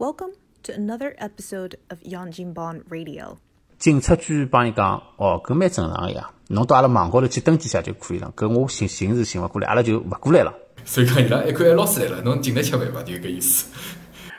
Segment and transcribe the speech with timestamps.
[0.00, 0.30] Welcome
[0.62, 3.38] to another episode of Yangjinban Radio.
[3.80, 8.32] 警察局帮伊讲，哦，搿蛮正常个呀，侬到阿拉网高头去登记下就可以了。
[8.36, 10.54] 搿我寻寻是寻勿过来，阿拉就勿过来了。
[10.84, 13.02] 所以讲伊拉一看哎老师来了，侬进来吃饭伐？
[13.02, 13.66] 就搿意思。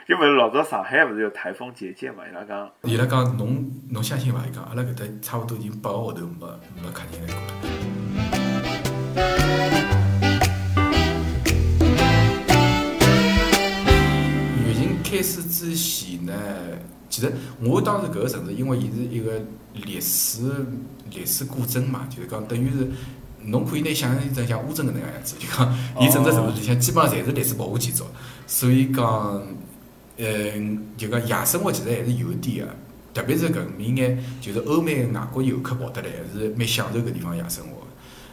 [0.08, 4.40] 因为老早上海勿是有台风结界嘛，伊拉讲伊拉讲侬侬相信伐？
[4.50, 6.46] 伊讲阿拉搿搭差勿多已经八个号头没
[6.82, 7.42] 没客人来过
[9.92, 9.99] 了。
[15.10, 16.32] 开始之前呢，
[17.08, 19.32] 其实我当时搿个城市，因为伊是一个
[19.74, 20.42] 历史
[21.10, 22.88] 历史古镇嘛，就是讲等于是
[23.42, 28.04] 侬可以拿想象成像乌镇搿能样样子，就讲伊整个城市里向基本上侪是历史保护建筑，
[28.46, 29.42] 所以讲，
[30.18, 32.74] 嗯，就讲夜生活其实还是有点个，
[33.12, 37.86] 特别是搿面眼就是欧美外国游客跑得来，还是蛮享受搿地方夜生活个。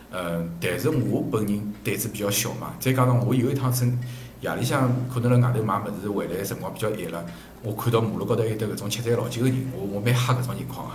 [0.10, 3.98] 呃，但是我本人胆子比较小嘛，再加上我有一趟真
[4.42, 7.26] 夜里向可能辣外头买物事回来辰光比较晚了，
[7.64, 10.94] 我看到马路高头有得搿种吃醉老酒个人，我我蛮吓搿种情况 个，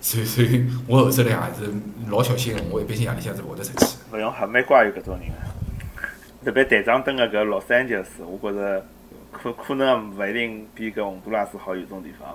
[0.00, 1.72] 所以所以我后头来也是
[2.08, 3.86] 老小心，我一般性夜里向是勿会得出去。
[4.12, 6.44] 勿用吓，蛮怪有搿种人个。
[6.44, 8.84] 特别台长蹲个搿洛杉矶市，我觉着
[9.30, 12.28] 可可能勿一定比搿洪都拉斯好有种地方。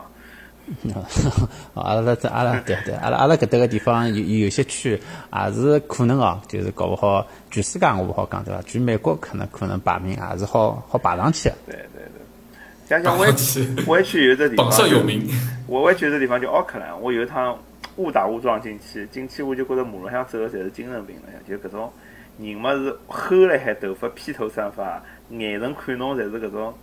[1.75, 4.99] 阿拉这阿拉对对，阿拉阿拉搿搭个地方有有些区
[5.31, 8.61] 也是可能哦，就是搞勿好，全世界我勿好讲对伐？
[8.63, 11.55] 全美国可能可能排名也是好好排上去个。
[11.67, 15.27] 对对对，像像湾区，湾区有只地方，榜上有名。
[15.67, 17.55] 我湾区有只地方叫奥克兰，我有一趟
[17.97, 21.91] 误打误撞进去，进去我就觉着马路上走个侪是精神病了，就搿种
[22.39, 26.73] 人嘛是齁了海，头发披头散发，眼神看侬侪是搿种。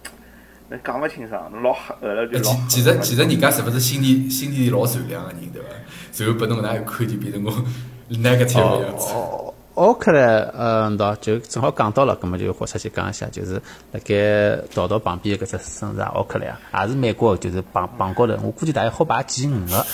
[0.73, 2.57] 那讲勿清爽，侬老黑，后来就老。
[2.67, 5.69] 其实其实人家是勿是心里心里老善良个人对伐？
[6.13, 7.53] 随后拨侬搿能一看就变成我
[8.09, 9.13] negative 个样子。
[9.13, 13.61] 哦，奥克兰，呃，喏，就正好讲到了，葛末就豁出去讲一下，就是
[13.93, 19.85] 辣盖道道旁边搿只城市啊，奥克兰啊，也是美国，就是榜榜高头，我估计大概好排前五个。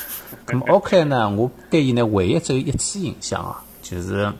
[0.44, 4.32] 葛末奥克兰呢，我对伊呢唯一只有一次印象啊，就是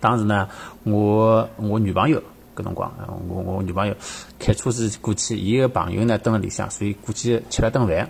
[0.00, 0.48] 当时呢，
[0.84, 2.22] 我我女朋友。
[2.60, 2.92] 搿辰光，
[3.28, 3.94] 我我女朋友
[4.38, 8.08] 开车子过去，伊个朋友呢蹲辣里向，所以过去吃了顿饭，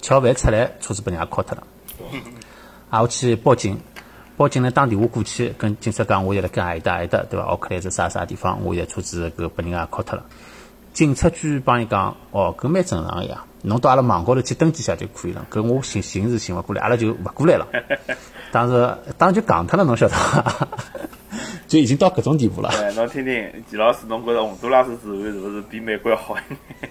[0.00, 1.66] 吃好饭出来，车子被人家敲脱了。
[2.90, 3.78] 啊，我去报警，
[4.36, 7.46] 报警呢打电话过去，跟警察讲，我现辣跟阿里搭阿里搭，对伐？
[7.46, 8.62] 奥克兰是啥啥地方？
[8.64, 10.24] 我现在车子搿被人家敲脱了。
[10.92, 15.46] 警察局帮伊讲，哦，搿蛮正常个呀，侬到阿拉网高头去登记下就可以了。
[15.50, 17.66] 搿我寻寻是寻勿过来，阿拉就勿过来了。
[18.52, 20.68] 当时当时就戆脱了，侬晓得伐？
[21.66, 22.68] 就已经到搿种地步了。
[22.70, 26.40] 对，侬听听，季老师，侬觉着洪都拉斯治安是勿是比美国要好一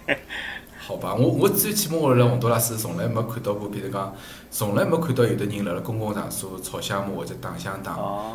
[0.06, 0.18] 点？
[0.84, 4.12] 好吧，我我最起码我辣洪都拉斯从来没看到过，比如讲，
[4.50, 7.94] 从来没看到有的人辣辣公共场所吵相骂或者打相打，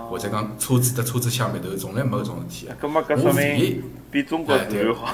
[0.08, 2.68] 或者讲车子搭车子相面头，从来没搿种事体。
[2.80, 3.82] 搿么搿说明
[4.12, 5.12] 比中国治安好。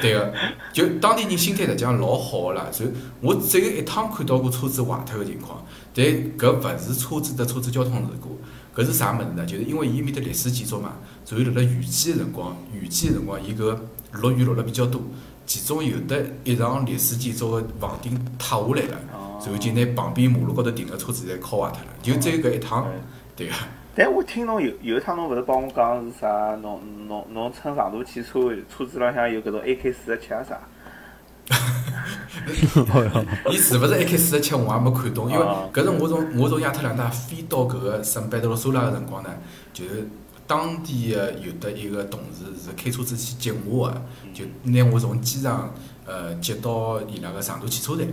[0.00, 0.32] 对个，
[0.72, 2.66] 就当地人心态实际上老好个啦。
[2.70, 5.62] 所以我只有一趟看到过车子坏脱个情况，
[5.94, 6.04] 但
[6.38, 8.38] 搿勿是车子的车子交通事故。
[8.72, 9.44] 搿是啥物事呢？
[9.44, 10.92] 就是因为伊面搭历史建筑嘛，
[11.24, 13.76] 所以辣辣雨季个辰光，雨季个辰光，伊搿
[14.12, 15.02] 落雨落了比较多，
[15.44, 18.98] 其中有的一幢历史建筑个房顶塌下来了，
[19.44, 22.86] 然后就拿旁边马路高头停个车子侪敲坏脱了，就只有搿一趟，
[23.34, 23.54] 对个。
[23.92, 26.56] 但我听侬有有一趟侬勿是帮我讲是啥？
[26.62, 30.60] 侬侬侬乘长途汽车，车子浪向有搿种 AK 四十七啊啥？
[33.50, 34.54] 伊是勿是一开四十七？
[34.54, 39.30] 我也没看懂，因为搿是我从我从亚特兰大飞到搿个圣贝德罗苏拉个辰光呢，
[39.72, 40.08] 就是
[40.46, 44.02] 当地个有的一个同事是开车子去接我个，
[44.32, 45.72] 就拿我从机场
[46.06, 48.06] 呃接到伊拉个长途汽车站，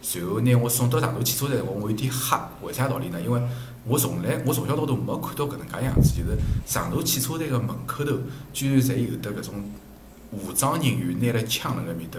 [0.00, 3.20] 随后拿我送到长途汽车站，我我有点吓，为啥道理呢？
[3.20, 3.40] 因为
[3.86, 8.16] 我从来我从小到大没看到搿能介样子，就是长途汽车站个门口头
[8.52, 9.54] 居然侪有得搿种
[10.30, 12.18] 武装人员拿了枪辣盖面搭。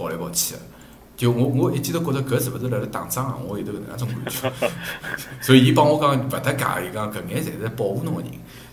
[0.00, 0.60] 跑来跑去个，
[1.14, 3.36] 就我我一记头觉着搿是勿是辣辣打仗啊？
[3.46, 4.50] 我有得搿能样种感觉，
[5.42, 8.30] 所以伊帮我讲勿搭界，伊讲搿眼侪是保护侬个人。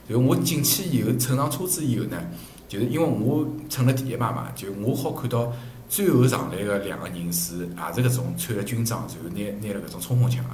[0.10, 2.18] 就我进去以后乘上车子以后呢，
[2.70, 5.52] 就是因为我乘了第一排嘛，就我好看到
[5.90, 10.52] 最后上来个两个人是也是搿种穿了军装，然后拿拿了搿种冲锋枪个，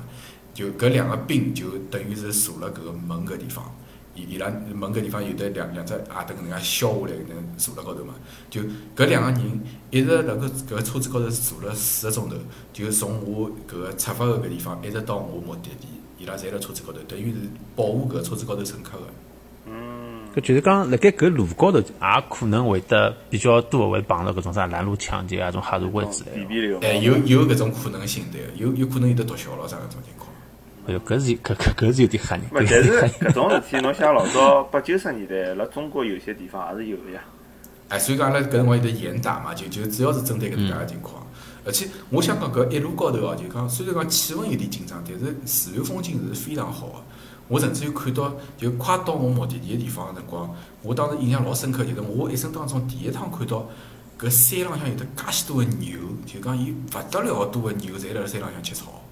[0.56, 3.64] 就搿两个兵就等于是坐辣搿个门搿地方。
[4.16, 8.14] 伊伊拉门搿地方有得两两只矮凳搿能介削下来，能坐辣高头嘛？
[8.50, 8.62] 就
[8.96, 12.36] 搿两个人一直辣搿搿车子高头坐了四个钟头，
[12.72, 15.88] 就从我搿个出发个搿地方一直到我目的地，
[16.20, 17.38] 伊拉侪辣车子高头，等于是
[17.76, 19.06] 保护搿车子高头乘客个。
[19.66, 20.20] 嗯。
[20.36, 26.80] 搿就是讲，辣盖搿路高头也可能会得比较多会碰到搿种啥拦路抢劫啊，种黑社会之类个。
[26.88, 30.23] 哎，有有搿种可能性对，有有可能有得毒枭咯啥搿种情况。
[30.86, 32.46] 哎哟，搿是 搿搿搿是有点吓人。
[32.54, 37.22] 但是搿种事体，侬想老早八九十年代，辣中国有些地方也是有的呀。
[37.90, 41.26] 哎，所以讲阿拉搿辰光有得严打嘛，就就主要是针对搿能介个情况。
[41.66, 46.96] 而且我想讲搿一路高头哦，就讲虽然讲气温有点紧张，但是自然风景是非常好个。
[47.48, 53.70] 我甚至于看到，就快到我目的地个地方个辰光，我当时印象老深刻，就是我一生当中第一趟看到
[54.20, 59.03] 搿山浪向有得介许多个牛，就讲伊勿得了多个牛侪辣辣山浪向吃草。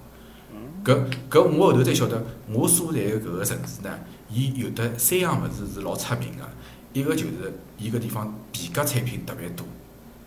[0.84, 3.98] 搿搿我后头才晓得，我所在个搿个城市呢，
[4.30, 6.48] 伊有得三样物事是老出名个，
[6.92, 9.66] 一个就是伊搿地方皮革产品特别多，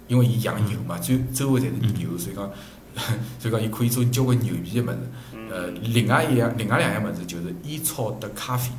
[0.07, 2.49] 因为伊养牛嘛，周周围侪是牛，所以讲
[3.39, 4.99] 所以讲伊可以做交关牛皮个物事。
[5.51, 8.71] 呃，另外一样，另外两样物事就是烟草搭咖啡，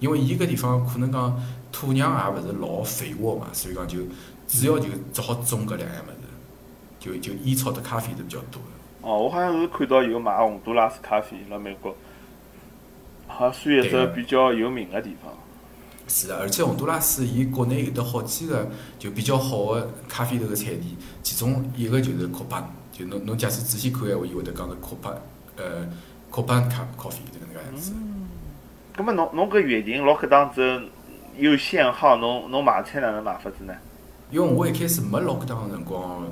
[0.00, 3.98] 因为伊搿地方可能讲土壤也勿是老肥沃嘛，所以讲就
[4.46, 6.28] 主要就只好种搿两样物事，
[7.00, 8.77] 就就烟草搭咖啡是比较多个。
[9.00, 11.94] 哦，我好像是看到有卖洪都拉斯咖啡辣美国，
[13.26, 15.32] 好像算一只比较有名个地方。
[16.08, 18.66] 是的，而且洪都拉斯伊国内有得好几个
[18.98, 25.12] 就比较好个咖啡豆个产地，其中一个就是科班，就侬侬假使仔细看闲话，伊会得讲是科班，
[25.56, 25.86] 呃，
[26.30, 27.92] 科班咖咖啡这个能介样子。
[28.96, 30.82] 葛末侬侬搿月亭老搿档子
[31.36, 33.74] 有限号，侬侬买菜哪能买法子呢？
[34.30, 36.26] 因为我一开始没 lockdown 个辰光，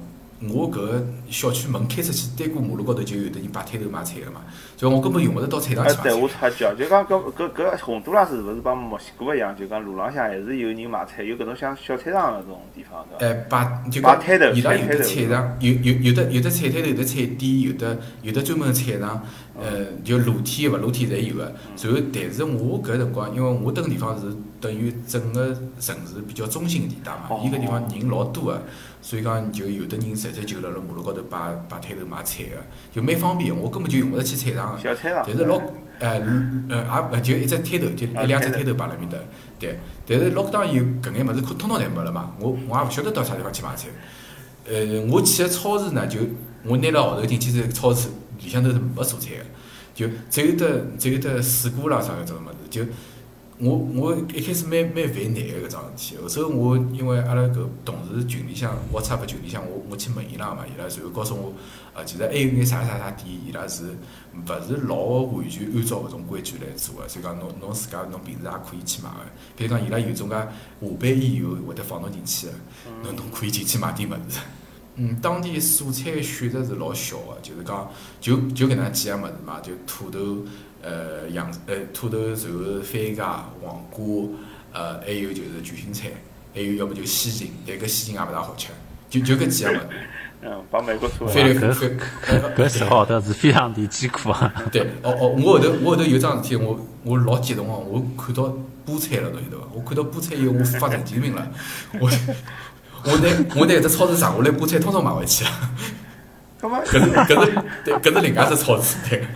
[0.55, 4.43] 我搿个小区门开出去，对过马路高头就有得人摆摊头卖菜个嘛，
[4.77, 6.31] 就我根本用勿着到菜场哎，去买对，我。
[6.37, 9.57] 插一句啊，就讲搿搿搿洪都拉斯是勿是帮墨西哥一样？
[9.57, 13.33] 就讲路浪向还是有人卖菜，有搿种像小菜场搿种地方，对伐？
[13.33, 19.23] 哎，摆就讲摆摊头伊拉有菜场，有有有的有的菜摊头，有的菜店，有的有的专门个菜场，
[19.59, 21.45] 呃，就露天个勿露天侪有个。
[21.45, 24.27] 然后，但是我搿辰光，因为我蹲个地方是
[24.61, 28.63] 等于整个城市比较中心个地带嘛哦，伊搿地方人老多个，
[29.07, 31.39] 所以讲就有的人直接就辣辣马路高头摆
[31.69, 32.57] 摆摊头卖菜个，
[32.93, 33.63] 就蛮方便个。
[33.63, 34.83] 我根本就用勿着去菜场个。
[34.83, 35.23] 小菜场。
[35.25, 35.61] 但是老，
[36.01, 36.21] 呃，
[36.69, 39.17] 呃，也就一只摊头，就一两只摊头摆辣面搭。
[39.61, 42.33] 对，但是 lockdown 以后，搿眼物事通通侪没了嘛。
[42.41, 43.87] 我我也勿晓得到啥地方去买菜。
[44.69, 46.19] 呃，我去个超市呢，就
[46.65, 48.09] 我拿了号头进去是超市
[48.43, 49.45] 里向头是没蔬菜个，
[49.95, 52.57] 就只有得只有得水果啦啥搿种物事。
[52.69, 52.83] 就
[53.59, 56.17] 我我一开始蛮蛮烦难个搿桩事体。
[56.21, 61.53] 后首我因为阿拉搿同事群里向，WhatsApp 群里向，我我去问伊拉嘛，伊拉随后告诉我，
[61.95, 63.85] 呃，其实还有眼啥啥啥店，伊拉是
[64.35, 69.17] 勿是老完全按照搿种规矩来做个，所以讲侬侬自家侬平时也可以去买个。
[69.57, 70.51] 比如讲伊拉有种介下
[71.01, 72.53] 班以后会得放侬进去个，
[73.05, 74.39] 侬侬可以进去买点物事。
[74.99, 80.45] 嗯，当地蔬菜选择是老小个，就是讲就就搿能几样物事嘛，就土豆，
[80.87, 83.19] 呃洋呃土豆，然后番茄、
[83.61, 84.05] 黄瓜，
[84.73, 86.11] 呃还有就是卷心菜，
[86.55, 88.69] 还有要么就西芹，但搿西芹也勿大好吃，
[89.11, 89.89] 就就搿几样物事。
[90.43, 91.99] 嗯，帮美国做翻来搿翻，
[92.57, 94.53] 搿十号头是非常的艰苦啊！
[94.71, 98.43] 对，哦哦，我后头我后头有桩事体，我我老激动哦，我看到
[98.87, 99.65] 菠菜了，侬晓得伐？
[99.75, 101.51] 我看到菠菜以后，我发神经病了，
[101.99, 102.09] 我
[103.05, 105.51] 我拿我拿搿只超市上下来菠菜统统买回去了，
[106.61, 109.27] 搿么搿是搿是对，搿是另外一只超市对。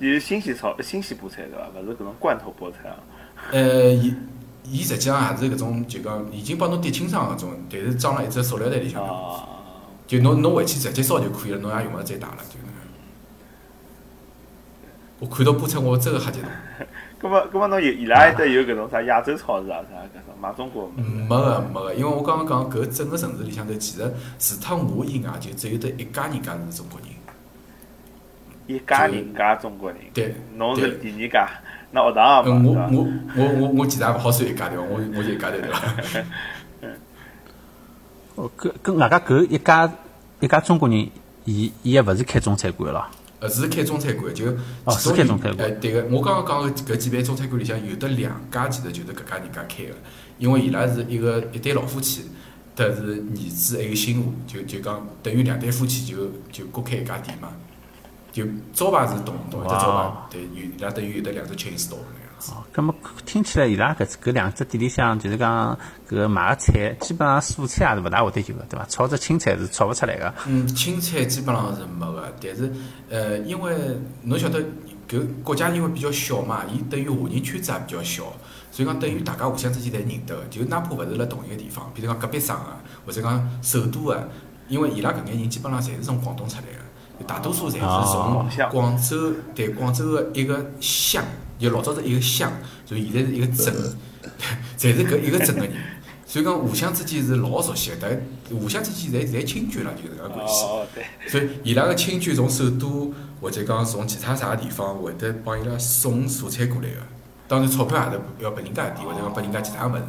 [0.00, 1.68] 是新鲜炒新鲜菠菜对伐？
[1.80, 2.96] 勿是搿种罐头菠菜啊。
[3.52, 4.14] 呃，伊
[4.64, 9.48] 伊实际上也是搿种，就讲已经帮侬叠清爽搿种，但是装辣一只塑料袋里向头，啊，
[10.06, 12.56] 就侬侬回去直接烧就可以了，侬也用勿着再打了，就。
[15.18, 16.50] 我看到菠菜，我真个吓激动。
[17.18, 20.90] 葛末葛末侬有伊拉埃搭有搿种啥亚洲超市啊啥搿种买中国。
[20.94, 27.08] 没个没个，因为我刚刚讲搿整个城市里向头，其实除脱我以外，就只有得一家人家是中国人。
[28.66, 31.48] 一家人家中国人，对，侬是对第二家，
[31.92, 32.74] 那学堂也我？
[32.92, 33.06] 我
[33.36, 34.84] 我我我其实也勿好算一家对伐？
[34.84, 35.82] 我我就一家头对伐？
[38.36, 39.92] 哦，搿搿外加搿一家
[40.40, 40.98] 一家中国人，
[41.44, 43.06] 伊伊也勿是开中餐馆咯？
[43.38, 44.46] 呃，是开中餐馆，就
[44.84, 49.94] 哦是开中餐馆呃，对个，我刚刚讲个搿几爿中餐馆里向有得两家，其实就是搿家人家开个，
[50.38, 52.22] 因为伊拉是一个一对老夫妻，
[52.74, 57.48] 得是儿子还有媳妇，就就讲等于两对夫妻就就各开一家店嘛，
[58.36, 62.52] 就招牌是同同一只招牌，对，有伊拉等于有得两只 chain store 那样子。
[62.52, 68.84] 哦，葛么听起来伊拉搿搿两只店里向就是讲搿卖个菜，基本上蔬菜也是勿大会得有个，对伐？
[68.90, 70.34] 炒只青菜是炒勿出来个。
[70.46, 72.70] 嗯，青菜基本上是没个，但是
[73.08, 73.74] 呃，因为
[74.20, 74.62] 侬晓得
[75.08, 78.24] 搿国家因为比较小嘛，伊等于华人圈子也比较小，
[78.70, 82.66] 所以讲等于大家互相之间侪认得个，就哪怕勿是辣同一个地方，比如讲隔壁省个，
[83.06, 84.28] 或者讲首都个，
[84.68, 86.84] 因为伊拉搿眼人基本上侪是从广东出来个，
[87.24, 91.24] 大多数侪是哦从广州对广州个一个乡，
[91.58, 92.52] 就老早是一个乡，
[92.84, 93.74] 所以现在是一个镇，
[94.78, 95.72] 侪是搿一个镇个人。
[96.26, 100.64] 所以讲互相之间是老熟悉个，但互相之间侪侪亲眷了，就搿能介关系。
[100.64, 106.96] 哦，对，所以伊拉个亲眷从首都或者讲从其他啥地方会得帮伊拉送蔬菜过来个，
[107.48, 110.02] 当然钞票也是要拨人家一点，或者讲拨人家其他物事。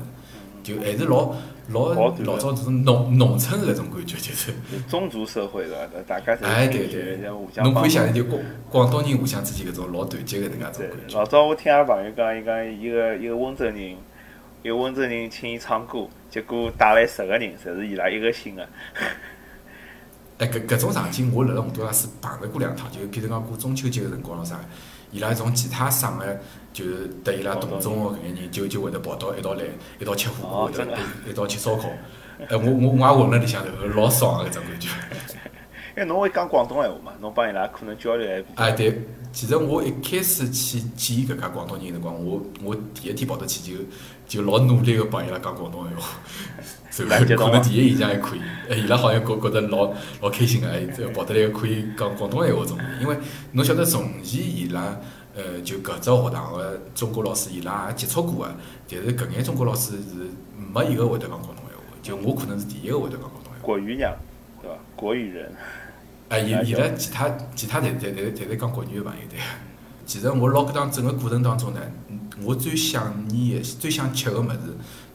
[0.67, 1.33] 就还是老
[1.69, 4.53] 老老早这种农农村搿种感觉，就是。
[4.89, 11.17] 宗族社会的，大家侪哎，对对像互，相侬可以想象就广广东人互相之间搿种老团结个能介种感，觉。
[11.17, 13.77] 老早我听阿拉朋友讲，伊讲伊个一个温州人，
[14.63, 18.67] 一个温州人请伊唱歌，结果带来十个人，侪是伊拉一个姓个。
[20.39, 24.59] 哎，搿搿种场景，我辣辣洪都拉斯碰着过两趟，就譬如讲过中秋节个辰光咯啥，
[25.11, 26.39] 伊拉从其他省个，
[26.77, 29.63] 就是搭伊拉同宗个搿眼人，就就会得跑到一道来，
[29.99, 30.71] 一道吃火锅，
[31.25, 31.89] 一一道吃烧烤。
[32.39, 34.89] 哎，我我我也混辣里向头，老爽个搿种感觉。
[35.97, 38.63] 因为侬会讲广东闲话嘛，侬帮伊拉可能交流还比较。
[38.63, 39.01] 哎，对，
[39.33, 43.83] 其实我一开始去见搿家广东人个辰光，我我第一天跑到去就
[44.27, 46.09] 就老努力个帮伊拉讲广东闲话，
[46.89, 48.41] 所以蛮激动啊可能第一印象还可以。
[48.69, 53.17] 哎，伊拉好像觉觉得老老开心个，哎，这跑得来可以讲广东闲话种，因为
[53.51, 54.97] 侬晓得从前伊拉。
[55.39, 58.55] 呃，就搿只学堂个中国老师，伊拉也接触过个，
[58.89, 60.31] 但是搿眼中国老师是
[60.73, 63.59] 没一个会得讲广东闲话，就我可能是第一个会得讲广东闲话。
[63.61, 64.11] 国语娘，
[64.63, 64.75] 对伐？
[64.95, 65.51] 国语人。
[66.29, 69.39] 哎，伊伊拉其他其他侪侪侪侪是讲国语个朋友对。
[70.07, 74.59] 其实我 lockdown 整个过程当中呢，嗯我最想念个、最想吃个物事，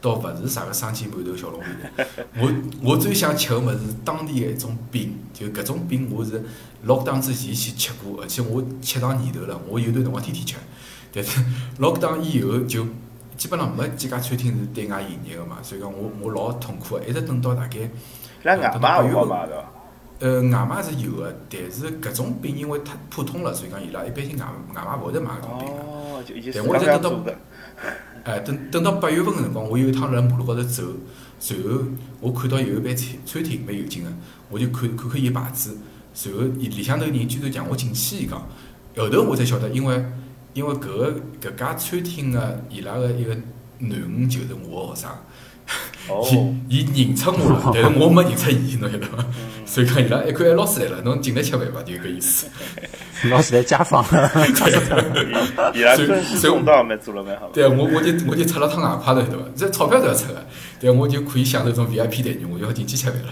[0.00, 2.04] 倒勿是啥个生煎馒头、小笼包。
[2.40, 2.52] 我
[2.82, 6.42] 我最想吃个物事是当地个一种饼，就搿种饼我是
[6.86, 10.56] lockdown 之前去吃过，而且我吃上年头了，我有段辰光天天吃。
[11.12, 11.40] 但是
[11.78, 12.86] lockdown 以后就
[13.36, 17.78] 基本上没几家餐厅是对外营业个嘛，所以讲我我老痛苦个，一直等到大概。
[17.78, 17.88] 伊
[18.44, 19.72] 拉外卖好买对伐？
[20.18, 26.01] 呃，外卖是有个，但是搿种饼因为太普通了，所以讲伊拉一般性外外卖勿会得买搿种饼个。
[26.22, 27.32] 哦，就已经但自家这样我现在等到。
[28.24, 30.84] 哎，等等到八月份个辰光，我有一趟辣马路高头走，
[31.40, 31.80] 然后
[32.20, 34.10] 我看到有一爿餐餐厅蛮有劲个，
[34.48, 35.76] 我就看看看伊牌子，
[36.24, 38.40] 然后伊里向头人居然让我进去，伊讲，
[38.96, 40.04] 后头我才晓得，因为
[40.54, 43.34] 因为搿个搿家餐厅个伊拉个一个
[43.80, 45.10] 囡恩就是我个学生。
[46.08, 46.26] 哦，
[46.68, 49.24] 伊伊认出我了，但是我没认出伊，侬晓得伐？
[49.64, 51.82] 所以讲伊拉一看哎老师来了，侬进来吃饭伐？
[51.82, 52.46] 就搿意思。
[53.30, 54.30] 老师来家访了，
[55.74, 57.52] 伊伊拉尊师重道蛮做了蛮好的。
[57.52, 59.44] 对，我我就我就出了趟外快头，对伐？
[59.54, 60.44] 这钞票是要出个，
[60.80, 63.28] 但我就可以享受种 VIP 待遇，我就好进去吃饭了。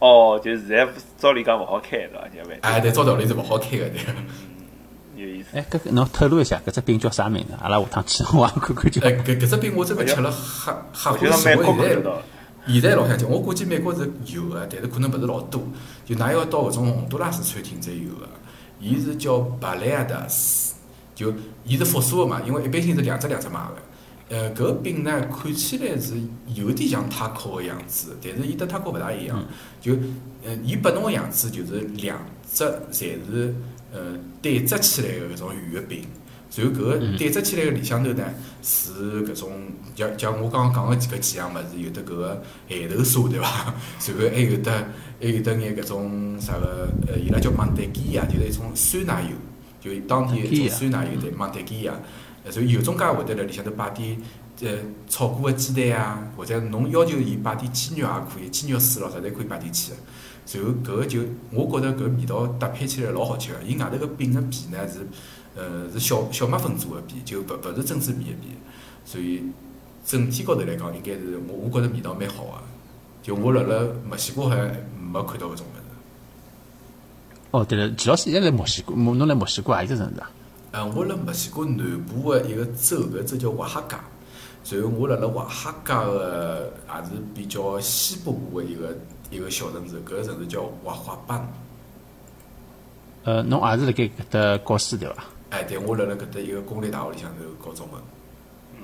[0.00, 0.86] 哦，就现在
[1.18, 2.20] 照理讲勿好开对伐？
[2.28, 4.00] 就饭哎，对，照道理是勿好开个，对。
[5.18, 5.48] 有意思。
[5.52, 7.54] 哎，搿个侬透露一下，搿只饼叫啥名字？
[7.60, 9.00] 阿拉下趟去 我也看看就。
[9.02, 12.10] 哎，搿搿只饼我真个吃了吓吓我觉欢喜，我现在。
[12.68, 15.62] 现在老想吃，我估计美国是有个，但是可能勿是老多。
[16.04, 18.28] 就㑚要到搿种洪都拉斯餐厅才有个。
[18.78, 20.74] 伊是叫巴莱亚达斯，
[21.14, 21.32] 就
[21.64, 24.36] 伊是复数个嘛，因为一般性是两只两只卖个。
[24.36, 26.12] 呃，搿个饼呢，看起来是
[26.54, 29.42] 有点像塔可个样子，但是伊跟塔可勿大一样。
[29.80, 29.94] 就
[30.44, 32.18] 呃，伊拨侬个样子就是两
[32.52, 33.54] 只侪是
[33.92, 36.04] 呃对折起来个搿种圆个饼。
[36.56, 38.24] 然后搿个对折起来个里向头呢，
[38.62, 39.52] 是搿种
[39.94, 43.74] 像像我刚刚讲个搿几样物事，有得搿个咸豆沙对伐？
[44.06, 44.72] 然后还有得
[45.20, 49.36] 还有得眼搿种啥个呃，伊拉叫芒德基亚，就是一种酸奶油，
[49.80, 51.92] 就当地一种酸奶油对芒德基亚。
[52.44, 54.16] 呃，然后有种介会得辣里向头摆点
[54.62, 54.68] 呃
[55.06, 59.96] 炒过个鸡蛋啊，或者侬要求伊摆点鸡肉也可以，鸡肉丝咯啥侪可以摆进去个。
[60.52, 61.20] 然后搿个就
[61.52, 65.06] 我觉着搿味道搭配起来老好吃个，伊外头个饼个皮呢是。
[65.56, 68.54] 呃，是小小麦粉做个皮，就勿勿是珍珠皮个皮，
[69.04, 69.42] 所以
[70.06, 72.62] 整体高头来讲，应该是我我觉着味道蛮好个。
[73.24, 75.82] 就我辣辣墨西哥还没看到搿种物事。
[77.50, 80.30] 哦，对了，齐老师现在来墨西哥，侬来墨西哥何里只城市啊？
[80.70, 83.98] 呃，我辣墨西哥南部个一个州，搿州叫瓦哈加。
[84.70, 88.96] 然后我辣辣瓦哈加个也是比较西北部个一个
[89.30, 91.46] 一个小城市，搿个城市叫瓦华班。
[93.24, 95.24] 呃，侬也是辣盖搿搭教书对伐？
[95.50, 98.00] 哎，对，我辣辣搿搭一个公立大学里向头教中文。
[98.74, 98.80] 嗯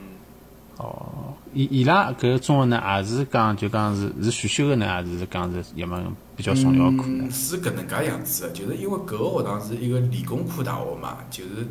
[0.76, 6.04] 哦，伊伊拉搿个中文呢，也是讲就讲是是选修个呢，还是讲是一门
[6.36, 7.30] 比较重要个课呢嗯，？
[7.30, 11.66] 是搿能介样子个，就是因为搿个学堂是一个理工科大学嘛，就是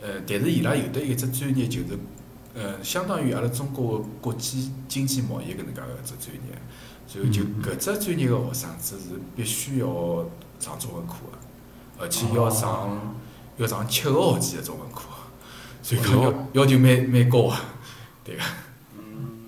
[0.00, 1.98] 呃，但是伊拉有得一只专业，就是
[2.54, 6.56] 呃，相当于阿拉中国个国际经济贸易搿能介个一只专业，
[7.06, 9.86] 所以就搿只专业个学生子是必须要
[10.58, 13.14] 上中文课个，而且要上
[13.56, 15.02] 要上七个学期个中文课，
[15.82, 17.54] 所以讲要要求蛮蛮高个，
[18.24, 18.42] 对个。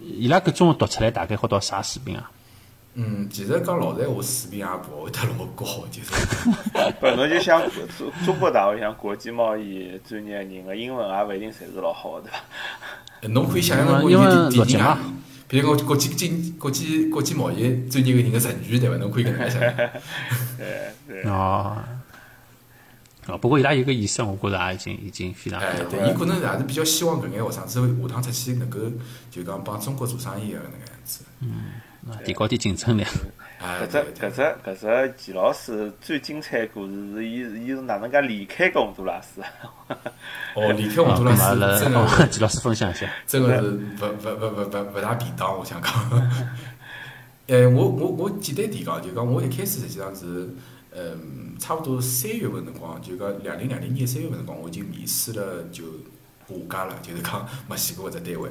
[0.02, 2.30] 伊拉搿中文读出来大概好到啥水平啊？
[2.94, 6.10] 嗯，其实讲老实闲话，水平也勿会得老高，就是。
[7.00, 7.60] 不，侬就想
[7.98, 12.38] 中中国大学像国际贸易专业人个英文也勿一定侪是老好个，对伐？
[13.22, 14.98] 呃侬可以想象到我因为有点逻辑嘛啊，
[15.48, 18.96] 比如讲国际经国际国际贸易专业个人个成语对伐？
[18.96, 19.60] 侬可以搿能介想。
[20.58, 21.22] 对对。
[21.30, 21.76] 哦，
[23.26, 25.84] 啊，不过伊拉有个意识，我觉着也已经已经非常好哎，了。
[25.90, 28.78] 对，伊可能也是比较希望搿眼学生子下趟出去能够
[29.30, 31.24] 就讲帮中国做生意个那个样子。
[31.40, 31.48] 嗯
[32.24, 33.04] 提高点竞争力。
[33.58, 39.40] 哎，搿只搿只搿只季老师最精彩的故事是伊伊是哪能介离开个洪都拉斯？
[40.54, 43.10] 哦，离开洪啊，都拉斯真拉个季老师分享一下。
[43.26, 45.92] 真个是勿勿勿勿勿勿大便当，我想讲。
[47.48, 50.48] 哎， 我我我简单点讲，就讲我一开始实际上是，
[50.94, 55.84] 嗯，差不多三月份辰光，就讲两零两零年三月份辰光，我已经面试了就
[56.48, 58.50] 下家了，就是讲墨西哥搿只单位。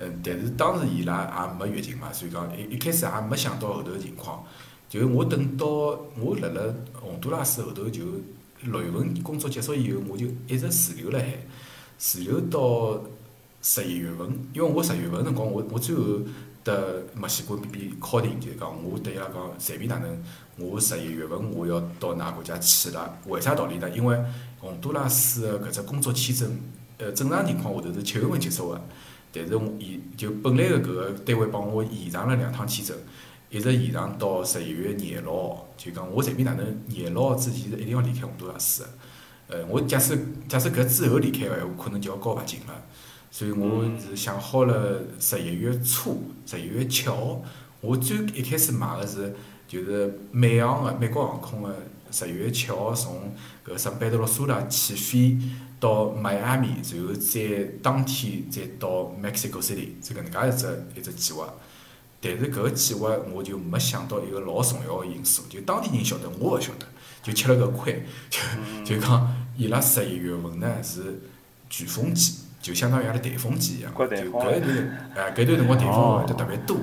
[0.00, 4.44] 嗯，但是当时伊拉也没疫情嘛，所以讲一一开始也没想到后头个情况。
[4.88, 6.62] 就我等到我辣辣
[7.00, 8.02] 洪都拉斯后头，就
[8.62, 11.38] 六月份工作结束以后，我就一直滞留辣海，
[11.98, 13.02] 滞留到
[13.60, 14.28] 十一月份。
[14.52, 16.02] 因为我十月份辰光，我我最后
[16.62, 20.16] 得墨西哥边边敲定，就是讲我对伊拉讲，随便哪能，
[20.56, 23.18] 我十一月份我要到㑚国家去了。
[23.26, 23.90] 为啥道理呢？
[23.90, 24.16] 因为
[24.60, 26.56] 洪都拉斯搿只工作签证，
[26.98, 28.80] 呃，正常情况下头是七月份结束个。
[29.32, 32.96] 但是我延就本来个搿个单位帮我延长了两趟签证，
[33.50, 35.68] 一直延长到十一月廿六号。
[35.76, 38.88] 就讲我随便哪能廿六号之前是一定要离开洪都拉斯个。
[39.48, 40.16] 呃，我假使
[40.48, 42.82] 假使搿之后离开个闲话，可能就要交罚金了。
[43.30, 47.42] 所以我是想好了十一月初，十一月七号，
[47.80, 49.34] 我最一开始买个是
[49.66, 51.74] 就是美航个美国航空个
[52.14, 53.34] 十一月七号从
[53.66, 55.36] 搿圣贝德罗苏拉起飞
[55.80, 61.52] 到迈阿密，然后再当天再到 Mexico City，是搿能介一只一只计划。
[62.20, 66.86] 但是搿个计划我就没想到一个老重要个因素，就当地人晓得，我勿晓得，
[67.20, 68.38] 就吃了个亏，就
[68.84, 71.20] 就讲伊拉十一月份呢是
[71.68, 76.76] 飓风季，就相当于阿拉台风季一样，就搿一段哎搿段辰光台风会得特别多。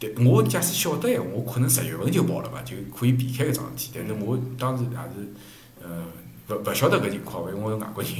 [0.00, 3.90] 但我假使晓得闲话，我可能十月份就跑了嘛，就可以避开搿桩事体。
[3.94, 5.32] 但是我当时也是，
[5.82, 6.06] 呃，
[6.48, 8.12] 勿勿晓得搿情况，因为我是外国人，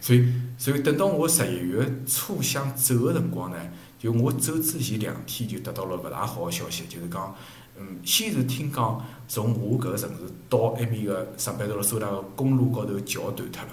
[0.00, 0.26] 所以
[0.58, 3.56] 所以等到我十一月初想走个辰光呢，
[4.00, 7.32] 就我走之前两天就得到了勿大好个消息，就是讲，
[7.78, 13.68] 嗯，先是听讲从我搿个城市到埃面个圣贝德罗苏拉个公路高头桥断脱了，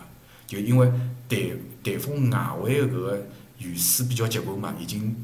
[0.46, 0.88] 就因为
[1.28, 1.38] 台
[1.84, 5.16] 台风外围个搿个雨水比较结棍嘛，已经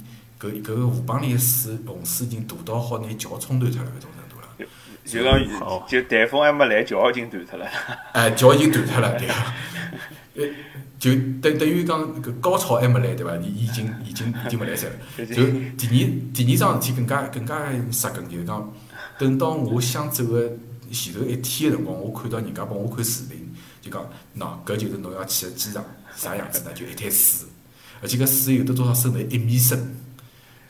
[0.41, 4.67] 搿搿个河浜里个水洪水已经大到好拿桥冲断脱了搿种程度了。
[5.05, 7.67] 就讲就台风还没来，桥已经断脱了。
[8.13, 9.33] 哎，桥已经断脱了，对个。
[10.33, 10.47] 呃，
[10.97, 13.35] 就等等于讲搿高潮还没来，对伐？
[13.37, 14.95] 伊已经已经已经没来塞了。
[15.25, 15.43] 就
[15.77, 17.59] 第二第二桩事体更加更加
[17.91, 18.73] 杀根，就是讲
[19.19, 20.49] 等到我想走个
[20.91, 25.83] 前头一天个辰光，我看到人家帮我看视频，就讲喏，搿就是侬要去个机场，
[26.15, 26.71] 啥样子呢？
[26.73, 27.47] 就一滩水，
[28.01, 29.21] 而且搿水有得多少深呢？
[29.23, 29.93] 一米深，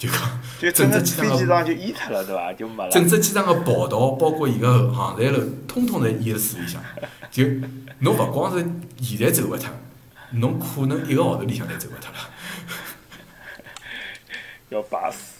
[0.01, 2.51] 就讲就整只机场飞机场就淹脱了，对伐？
[2.53, 2.89] 就没了。
[2.89, 6.81] 整只机场个跑道，包括伊个航站楼，通通侪淹在水里向。
[7.29, 7.43] 就
[7.99, 8.65] 侬勿光是
[8.99, 9.69] 现在走勿脱，
[10.31, 12.17] 侬可能一个号头里向侪走勿脱了。
[14.69, 15.30] 要把死。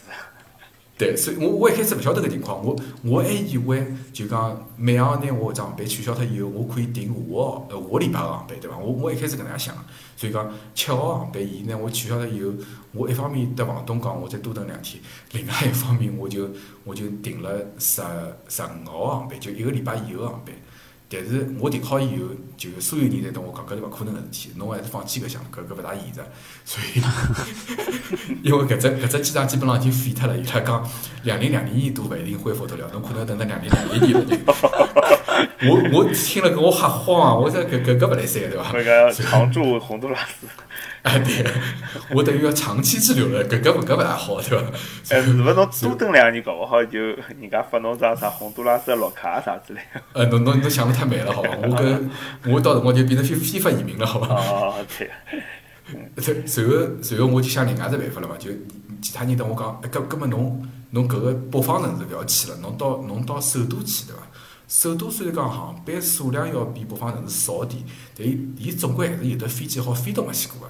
[1.02, 8.78] 对，所以我我一开始勿晓得搿情况，我我还以为就讲每行拿我只航班取消脱以后，我可以订下个号呃下个礼拜个航班，对伐？
[8.78, 9.74] 我我一开始搿能样想，
[10.16, 12.52] 所以讲七号航班伊拿我取消脱以后，
[12.92, 16.48] 我一方面得房东讲我再多等两天，另外一方面我就
[16.84, 18.00] 我就订了十
[18.48, 20.54] 十五号航班，就一个礼拜以后个航班。
[21.12, 26.20] 但是我定好以后，就所有人侪同我讲，搿是勿可能个事体，侬还是放弃搿项，搿搿勿大现实。
[26.64, 27.02] 所以，
[28.42, 30.88] 因为搿只搿只机场基本上已经废脱了，伊拉讲
[31.24, 35.48] 两零两零年都勿一定恢复得了，侬可能要等到两零两零年了。
[35.68, 37.34] 我我听了搿我吓慌啊！
[37.34, 38.70] 我这搿搿搿勿来三对伐？
[38.74, 40.46] 那个常驻洪都拉斯，
[41.02, 41.44] 哎 对，
[42.14, 44.64] 我等于要长期滞留了，搿搿勿搿勿大好对伐？
[45.10, 50.00] 哎，是勿是侬多等两年，搞勿好就人家发侬张啥洪都拉斯的绿卡啥之类的。
[50.14, 51.50] 呃，侬侬侬想得太美了好伐？
[51.62, 52.00] 我搿
[52.46, 54.34] 我到辰光就变成非非法移民了好伐？
[54.34, 55.10] 哦，对。
[56.16, 56.72] 对，随后
[57.02, 58.50] 随后我就想另外只办法了嘛，就
[59.02, 64.22] 其他人跟我讲，哎，搿搿么侬侬搿个北方城市勿要去了，侬到侬到首都去对伐？
[64.72, 67.84] 首都虽然讲航班数量要比北方城市少点，
[68.16, 70.66] 但伊伊总归还是有得飞机好飞到墨西哥个。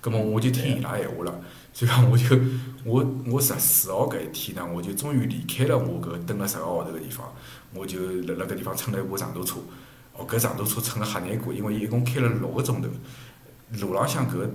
[0.00, 1.40] 葛么我就听伊拉闲话了，
[1.72, 2.36] 所以讲我就
[2.84, 7.32] 我我十四号搿一天呢，我就终于离开了我搿蹲了十个号头个地方，
[7.72, 9.60] 我就辣辣搿地方乘了一部长途车。
[10.14, 12.88] 哦，搿长途车乘了吓难过，因为伊一共开了六个钟头，
[13.80, 14.48] 路浪向搿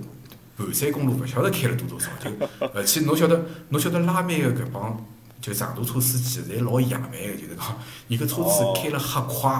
[0.58, 2.30] 盘山公路勿晓得开了多多少，就
[2.74, 5.02] 而且侬晓得侬晓得拉美个搿帮
[5.40, 7.76] 就长途车司机侪老野蛮个，就是讲
[8.08, 9.50] 伊搿车子开了瞎快，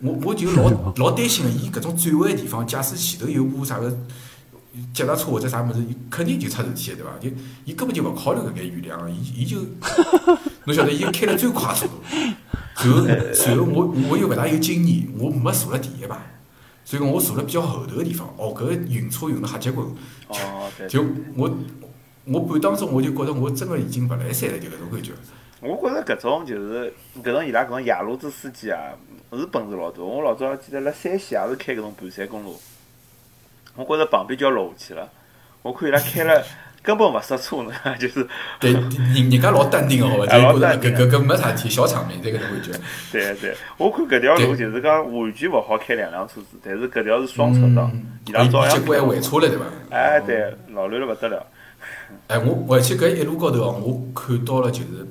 [0.00, 3.90] 我我就老 老担心个，伊搿种转弯个地方，假使前头有部啥个
[4.94, 7.10] 脚踏车或者啥物事，伊肯定就出事体个对伐？
[7.20, 7.30] 就
[7.64, 9.58] 伊根本就勿考虑搿眼雨量个，伊伊就
[10.64, 11.92] 侬晓得，伊开了最快速度。
[12.74, 16.16] 然后，然后我我又勿大有经验，我没坐辣第一排，
[16.84, 19.86] 所以讲我坐了比较后头个地方，哦，搿个晕车晕了瞎结棍，
[20.28, 21.04] 哦，就
[21.36, 21.50] 我
[22.24, 25.12] 我半当中我就觉着我真个已经勿来三了，就搿种感觉。
[25.60, 28.78] 我觉着搿种就是搿种伊拉搿种野路子司机啊，
[29.32, 30.02] 是本事老大。
[30.02, 32.56] 我老早记得辣山西也是开搿种盘山公路，
[33.76, 35.08] 我觉着旁边就要落下去了。
[35.62, 36.44] 我看伊拉开了
[36.82, 38.26] 根本勿刹车呢， 就是
[38.58, 38.90] 对人
[39.30, 40.26] 人家老淡定个，好伐？
[40.26, 42.72] 就觉着搿搿搿没啥体，小场面这个种感觉。
[43.12, 47.88] 对对，我看搿条路就是讲完全勿好开两辆车子，但是搿条是双车道，
[48.26, 49.64] 伊拉照样结果还回车了，对伐？
[49.90, 51.46] 哎，对，老乱了勿得了。
[52.28, 55.06] 哎，我而且搿一路高头哦，我看到了就是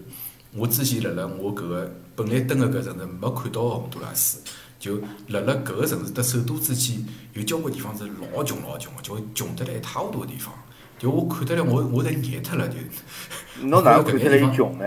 [0.53, 4.39] 我之前辣辣我搿个本来蹲个搿城市没看到个洪都拉斯，
[4.79, 10.53] 就辣辣搿个城市搭首都之间有交关地方是老穷老穷个，就穷得来一塌糊涂个地方。
[10.99, 12.75] 就我看得来，我我侪热脱了，就。
[13.67, 14.85] 侬哪能看得来伊 穷呢？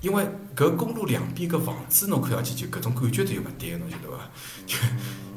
[0.00, 0.24] 因为
[0.54, 4.30] 搿公路两边搿房子，侬看上去就搿种感觉就勿对，侬晓得伐？
[4.64, 4.76] 就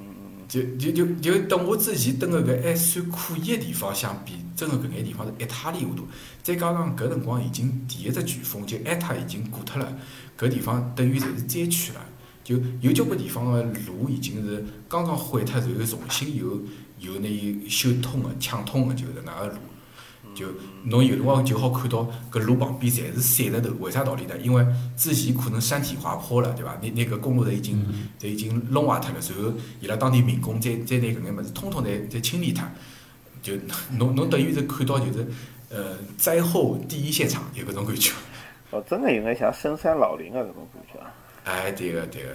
[0.51, 6.05] 就就就就等我之前蹲个搿还算可以个地方相比，真个搿眼地方是一塌里糊涂。
[6.43, 9.97] 再加上搿辰光已经第一只飓风就埃塔已经过脱了，
[10.37, 12.05] 搿地方等于侪是灾区了。
[12.43, 16.61] 就有交关地方个路已经是刚刚毁脱，然后重新又
[16.99, 19.53] 又拿伊修通个、抢通个，就是哪个路。
[20.33, 20.47] 就
[20.85, 24.37] 侬有辰光就好看到搿路旁边侪是散石头，为啥道理呢？
[24.37, 24.65] 因为
[24.95, 26.77] 之前可能山体滑坡了，对伐？
[26.81, 27.85] 那那个公路侪已经
[28.19, 32.63] 侪已经弄坏脱了，随后伊拉当地民工再再拿搿眼物事通通侪再清理脱，
[33.43, 33.53] 就
[33.97, 35.27] 侬侬等于是看到就是
[35.69, 38.11] 呃灾后第一现场有搿种感觉。
[38.71, 40.99] 哦，真个有眼像深山老林个搿种感觉。
[41.43, 42.29] 哎，对个对个。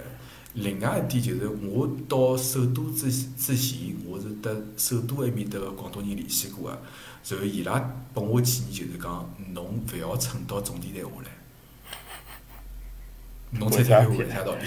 [0.53, 6.81] 另外一点就是我到首都之之前，我是得首都埃面搭个广东人联系过个。
[7.29, 7.79] 然后伊拉
[8.13, 11.29] 拨我建议就是讲，侬勿要乘到总电台下来。
[13.51, 14.65] 侬猜猜为啥道理？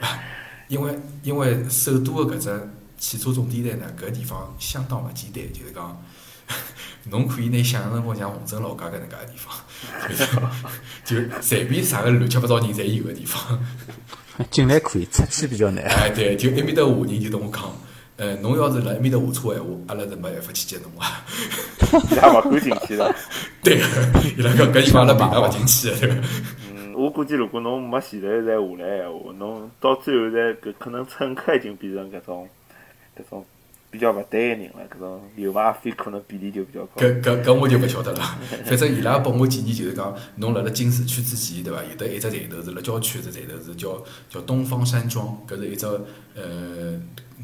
[0.68, 2.68] 因为因为首都个搿只
[2.98, 6.02] 汽车总电台呢，搿地方相当勿简单，就是讲，
[7.10, 10.52] 侬可以拿想象成像虹镇老家搿能介个地方，
[11.04, 13.58] 就随便啥个乱七八糟人侪有个地方。
[14.50, 15.84] 进来可以，出去比较难。
[15.84, 17.62] 哎，对，就埃面搭华人就同我讲。
[18.22, 21.26] 呃，侬要是辣埃面搭下车闲话，阿拉是没办法去接侬啊。
[22.08, 23.12] 伊拉勿敢进去的。
[23.64, 23.84] 对个，
[24.38, 26.14] 伊拉讲搿地方阿拉平常勿进去的，对个。
[26.72, 32.48] 嗯，我估计如果侬没前头再下来闲话，侬到最后再搿可能乘客已经变成搿种
[33.18, 33.44] 搿种
[33.90, 37.02] 比较勿对个人了，搿种油麻费可能比例就比较高。
[37.02, 38.38] 搿搿搿我就勿晓得了。
[38.64, 41.82] 反正伊拉拨我建议就是讲，侬辣辣进市区之前，对伐？
[41.82, 45.84] 有得一只站头是辣郊区一只站头是叫叫东方山庄，搿是一只
[46.36, 47.02] 呃。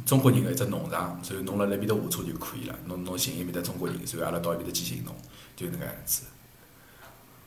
[0.08, 2.74] 中国人个一只农场，所以侬辣那边头下车就可以了。
[2.86, 5.14] 侬侬寻一面搭中国人，然后阿拉到一边头去寻侬，
[5.54, 6.22] 就那个样子。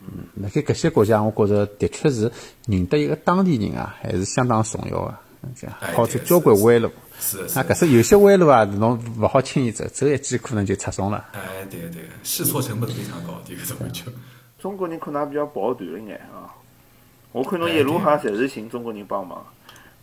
[0.02, 2.32] 嗯，辣盖搿些国家，我觉着的确是
[2.68, 5.16] 认得一个当地人啊，还是相当重要个。
[5.56, 6.88] 这样好走交关弯路。
[7.20, 7.56] 是是。
[7.56, 11.26] 那搿是有些弯路啊，侬勿好轻易走，走一记可能就出送了。
[11.34, 14.04] 哎，对对，试错成本非常高，就搿种感觉。
[14.60, 16.54] 中国人可能比较抱团一眼啊。
[17.32, 19.44] 我看侬一路好像侪是寻中国人帮忙。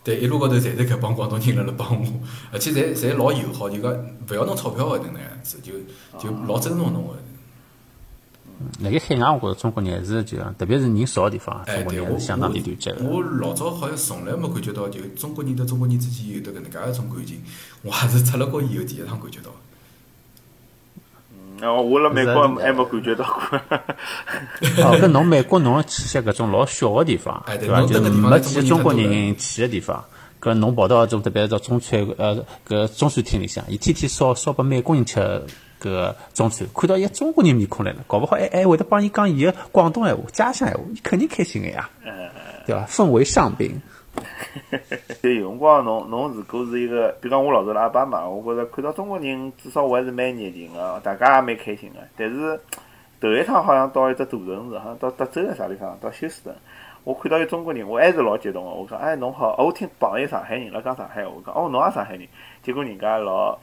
[0.09, 2.07] 对，一路高头侪是搿帮广东人辣辣帮我，
[2.51, 5.75] 而且侪侪老友好，就讲勿要侬钞票个，能样子，就
[6.19, 7.15] 就老尊重侬个。
[8.83, 13.05] 辣盖海外，我觉着中国人还是就讲，特别是人少个地方，中国人还是相当的团结个。
[13.05, 17.43] 我老早好像从来没感觉到，就中国人和中国人之间有得搿能介一种感情，
[17.83, 19.51] 我还是出了国以后第一趟感觉到。
[21.63, 23.59] 哦，我辣美国还没感觉到过。
[24.85, 27.83] 哦，搿侬美国侬去些搿种老小个地方，对伐？
[27.83, 30.05] 就是没几个中国人去个地方，
[30.41, 35.19] 搿侬跑到种特别是到中餐呃搿中餐厅里向，伊天天烧烧拨美国人吃
[35.83, 41.89] 搿中餐，看到一个中国人面孔来了，搞勿好还还会得帮伊讲伊个广东闲话、家乡闲话，伊肯定开心个呀，
[42.67, 42.87] 对伐？
[42.87, 43.81] 氛围上宾。
[45.23, 51.99] 就有辰光，侬侬如果是一个，比如讲我老早辣阿爸嘛，我觉着看到中国人，至少我还是蛮热情个，大家也蛮开心个。
[52.17, 52.61] 但是
[53.21, 56.55] 头一趟好像到一只大城市，好像到德州还是啥地方，到休斯顿，
[57.05, 58.71] 我看到有中国人，我还是老激动个。
[58.71, 62.27] 我讲，哎，侬好，我听朋友上海人辣讲上海话，我讲，哦，侬也上海人，
[62.63, 63.59] 结果人家老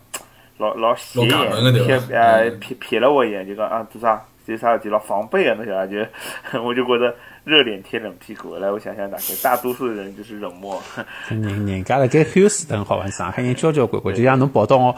[0.58, 4.24] 老老斜眼瞥，呃瞥瞥了我一眼，就讲啊，做啥？
[4.48, 5.56] 有啥事体老防备啊？
[5.56, 5.98] 侬晓得就，
[6.62, 7.16] 我就觉得。
[7.46, 10.82] 热脸贴冷屁股，来我想想，大概大多数的人就是冷漠。
[11.30, 14.96] 人人家辣盖休斯顿好玩，上海人交交关关，就像侬跑到我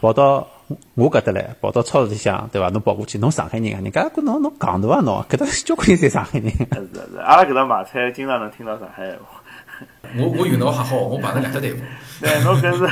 [0.00, 0.48] 跑到
[0.94, 2.70] 我搿搭来，跑到超市里向，对伐？
[2.70, 3.80] 侬跑过去，侬上海人啊？
[3.82, 6.50] 人家觉侬侬戆大啊侬，搿搭交关人侪上海人。
[6.72, 9.42] 是是，阿拉搿搭买菜经常能听到上海话。
[10.16, 11.76] 我我运道还好，我碰着两只队伍。
[12.22, 12.90] 对，侬搿是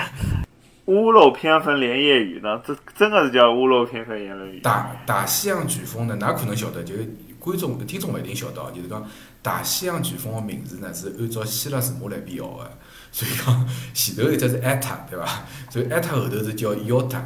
[0.84, 4.60] 屋漏偏逢连夜雨呢，这真的是叫屋漏偏逢连夜雨。
[4.60, 6.94] 大大西洋飓风呢，哪可能晓得就？
[7.40, 9.04] 观众、听众勿一定晓得，就是讲
[9.42, 12.70] 大西洋飓风个名字呢，是按照希腊字母来编号个。
[13.10, 15.26] 所以讲前头一只是艾塔，对伐？
[15.70, 17.24] 所以艾塔后头是叫腰塔，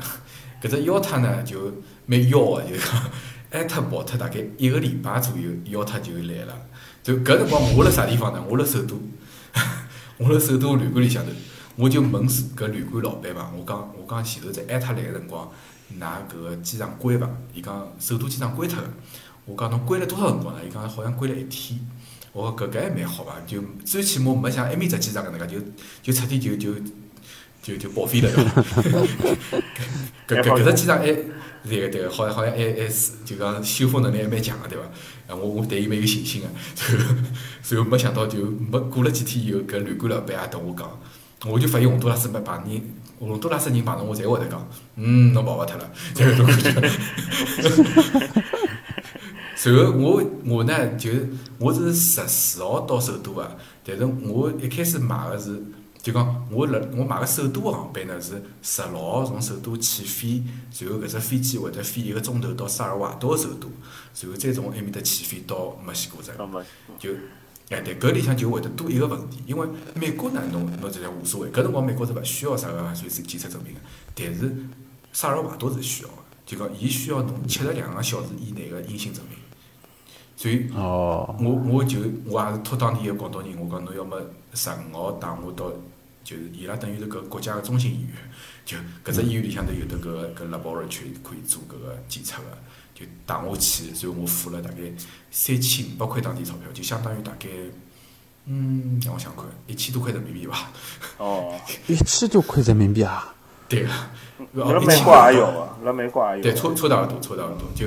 [0.62, 1.70] 搿只腰塔呢就
[2.06, 3.10] 蛮妖个，就是讲
[3.50, 6.56] 艾塔跑脱大概一个礼拜左右，腰塔就来了。
[7.02, 8.42] 就搿辰光我辣啥地方呢？
[8.48, 8.98] 我辣首都，
[10.16, 11.32] 我辣首都旅馆里向头，
[11.76, 15.50] 我就问搿旅馆老板嘛，我讲我讲前头只艾塔来个辰光，
[16.00, 17.28] 㑚搿个机场关伐？
[17.52, 18.88] 伊讲首都机场关脱个。
[19.46, 20.60] 我讲侬关了多少辰光呢？
[20.66, 21.78] 伊讲好像关了一天。
[22.32, 23.34] 我搿个还蛮好伐？
[23.46, 25.60] 就最起码没像埃面只机场搿能介，就
[26.02, 26.74] 就彻底就就
[27.62, 28.62] 就就报废了，对伐？
[30.26, 34.84] 搿搿搿只机场还对个对个，好像好像还还是就讲修复能力还蛮强个，对伐？
[35.28, 36.48] 啊，我我对伊蛮有信心个。
[37.62, 40.90] 随后没想到就没过了几天以后，搿旅馆老板也同我讲，
[41.52, 42.82] 我就发现洪都拉斯没碰人，
[43.20, 46.58] 洪都拉斯人碰着我侪会得讲，嗯，侬跑勿脱了，这个种感
[49.54, 49.56] 觉。
[49.56, 51.10] 随后我我呢就
[51.58, 55.62] 我是十四号到首都个，但是我一开始买个是
[56.02, 63.68] 就讲我辣我买个首都个航班呢是十六号从首都起飞，随后搿只飞机会得飞一个钟头到萨尔瓦多个首都，
[64.20, 66.36] 然后再从埃面搭起飞到墨西哥城，
[66.98, 67.10] 就
[67.70, 73.80] 哎对，搿里向就会得多一个问题，因为美国呢侬侬这无所谓，搿辰光美国是勿需要啥个随身检测证明个，
[74.14, 74.54] 但是
[75.14, 79.38] 萨尔瓦多是需要个，就讲伊需要侬七十两个小时以内个阴性证明。
[80.36, 84.20] 所以，我我就我也是托当地个广东人，我讲侬要么
[84.52, 85.70] 十五号带我到，
[86.24, 88.16] 就是伊拉等于是搿国家个中心医院，
[88.64, 92.48] 就搿只医院里向头有得搿搿 laboratory 可以做搿个检测个，
[92.94, 94.78] 就带我去，所以我付了大概
[95.30, 97.48] 三千五百块当地钞票，就相当于大概，
[98.46, 100.68] 嗯，让我想看，一千多块人民币伐？
[101.18, 103.34] 哦，一千多块人民币啊？
[103.74, 106.42] 对个，辣美国也有个，辣美国也有。
[106.42, 107.86] 对，差差大勿多，差大勿多，就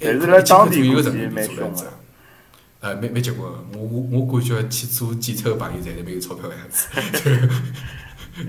[0.00, 1.84] 但是辣当地有个人民币做了只，
[2.80, 3.58] 呃，蛮蛮结棍个。
[3.78, 6.88] 我我我感觉去做检测个朋友侪是蛮有钞票个样子，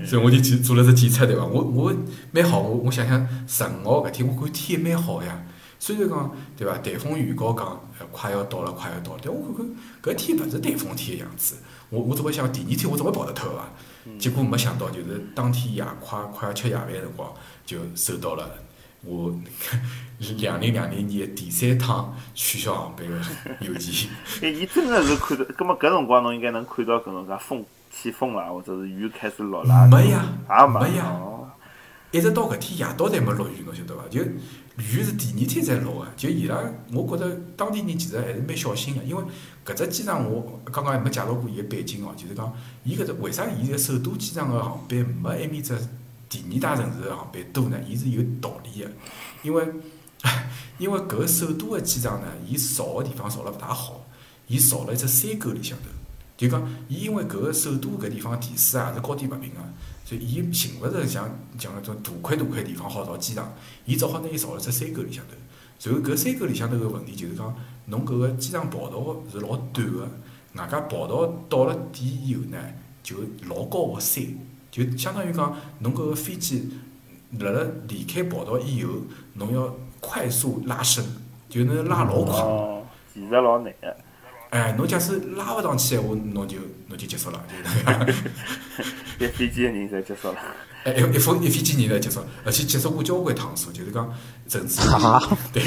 [0.06, 1.44] 所以我就去做了只检测，对伐？
[1.44, 1.94] 我我
[2.32, 5.42] 蛮好，我我想想十五号搿天，我看天蛮好呀。
[5.78, 6.78] 虽然讲对伐？
[6.78, 7.78] 台风预告讲
[8.10, 11.56] 快要到了，快要到了，但我看看搿天勿是台风天个样子。
[11.90, 13.68] 我我总归想第二天我总归跑得脱个伐？
[14.18, 17.32] 结果没想到，就是当天夜快快要吃夜饭个辰光，
[17.64, 18.50] 就收到了
[19.02, 19.34] 我
[20.38, 23.20] 两零两零年第三趟取消航班的
[23.60, 24.08] 邮件。
[24.42, 29.86] 哎，伊真的是看到，葛么搿辰光侬应该能看到搿种介风起风啦，或者是雨开始落啦。
[29.90, 31.16] 没呀，也没呀，
[32.14, 34.04] 一直到搿天夜到才没落雨，侬晓得伐？
[34.08, 36.08] 就雨是第二天才落个。
[36.16, 39.24] 就伊拉，我觉着当地人其实还是蛮小心个，因为。
[39.66, 42.52] 搿只机场我刚刚还没介绍过伊个背景哦，就是讲，
[42.84, 45.74] 伊搿只为啥伊个首都机场个航班没埃面只
[46.28, 47.80] 第二大城市个航班多呢？
[47.88, 48.90] 伊是有道理个，
[49.42, 49.66] 因为
[50.76, 54.04] 因为搿个首都个机场呢，伊造个地方造了勿大好，
[54.46, 55.84] 伊造了一只山沟里向头，
[56.36, 59.60] 就讲伊因为搿个首都搿地方地势也是高低勿平个，
[60.04, 63.54] 所以伊寻勿着像像搿种大块大块地方好造机场，
[63.86, 65.32] 伊只好拿伊造辣只山沟里向头。
[65.82, 67.54] 然后搿山沟里向头个问题就是讲，
[67.86, 70.02] 侬搿个机场跑道是老短个，
[70.54, 72.58] 外加跑道到了点以后呢，
[73.02, 73.16] 就
[73.48, 74.22] 老高个山，
[74.70, 76.70] 就相当于讲，侬搿个飞机
[77.38, 78.92] 辣辣离开跑道以后，
[79.34, 81.04] 侬要快速拉升，
[81.48, 82.40] 就侬要拉老快。
[82.40, 83.96] 哦，其实老难个。
[84.54, 87.44] 哎，侬假使拉勿上去闲话，侬就侬就结束了，
[89.18, 90.36] 一飞机的人侪结束了。
[90.84, 94.08] 哎，一一飞一飞机人来结束，而且结束过交关趟数，就是讲，
[94.48, 94.84] 甚至于
[95.52, 95.64] 对，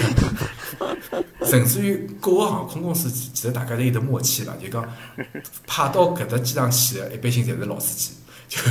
[1.46, 4.82] 甚至于各个航空公司其实大家都有得默契了，就讲
[5.68, 8.14] 派到搿只机场去的，一般性侪是老司机，
[8.48, 8.62] 就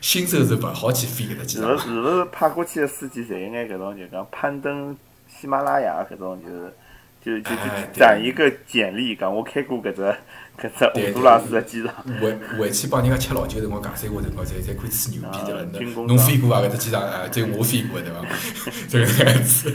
[0.00, 1.78] 新手是勿好去飞搿搭机场。
[1.78, 4.96] 是是勿是派过去个司机侪应该搿种就讲攀登
[5.28, 6.74] 喜马拉雅搿种，就是
[7.24, 10.14] 就就就攒一个简历，讲我开过搿只。
[10.60, 16.02] 搿只洪都拉斯个机场，回回去帮人家吃老酒辰光，讲三话辰光，才才可以吹牛逼对伐？
[16.02, 16.60] 侬飞过伐？
[16.60, 18.20] 搿只机场啊，只有我飞过对伐？
[18.86, 19.72] 这个样子。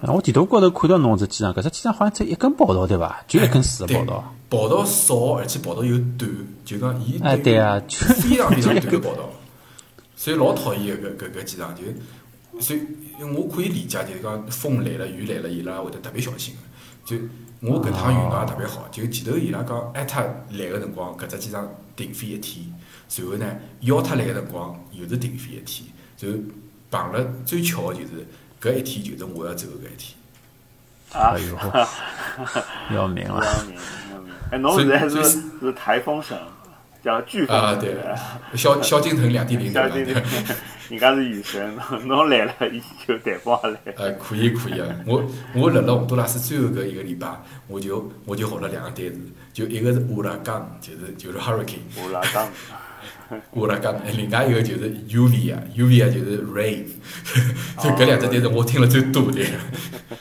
[0.00, 3.22] 啊，我地图高头看到侬只机场，搿只机场好像只一根跑道对伐？
[3.28, 4.34] 就一根四的跑道。
[4.48, 6.30] 跑道少，而且跑道又短，
[6.64, 9.28] 就讲伊哎对啊， 非常非常短个跑道，
[10.16, 11.76] 所以老讨厌搿搿搿机场。
[11.76, 11.82] 就
[12.60, 12.80] 所以
[13.36, 16.56] 我可以理解，就是讲风来了、雨来了，伊拉会得特别小心
[17.04, 17.16] 就。
[17.60, 20.20] 我搿趟运道也特别好，就前头伊拉讲艾特
[20.52, 22.64] 来个辰光，搿只机场停飞一天，
[23.08, 26.28] 随后呢，邀他来个辰光又是停飞一天，就
[26.88, 28.24] 碰了最巧个就是
[28.62, 30.14] 搿一天就是我要走搿一天。
[31.10, 33.44] 哎呦， 要命了！
[33.44, 33.74] 要命
[34.12, 34.32] 要命！
[34.52, 35.24] 哎，侬现在是
[35.58, 36.38] 是台风省，
[37.08, 37.96] 叫飓风啊，对，
[38.54, 40.14] 萧萧敬腾两点零对对。
[40.90, 41.74] 人家是雨神，
[42.06, 43.78] 侬来了，伊就台风也来。
[43.96, 45.22] 呃，可以可以啊，我
[45.54, 47.28] 我辣辣洪都拉斯最后搿一个礼拜，
[47.66, 49.20] 我就我就学了两个单词，
[49.52, 51.80] 就一个是乌拉冈，就是就是 hurricane。
[52.02, 52.48] 乌拉冈。
[53.52, 56.84] 乌拉冈，另外一个就是 UV 啊，UV 啊就是 rain，
[57.82, 59.42] 就搿两只单词我听了最多的。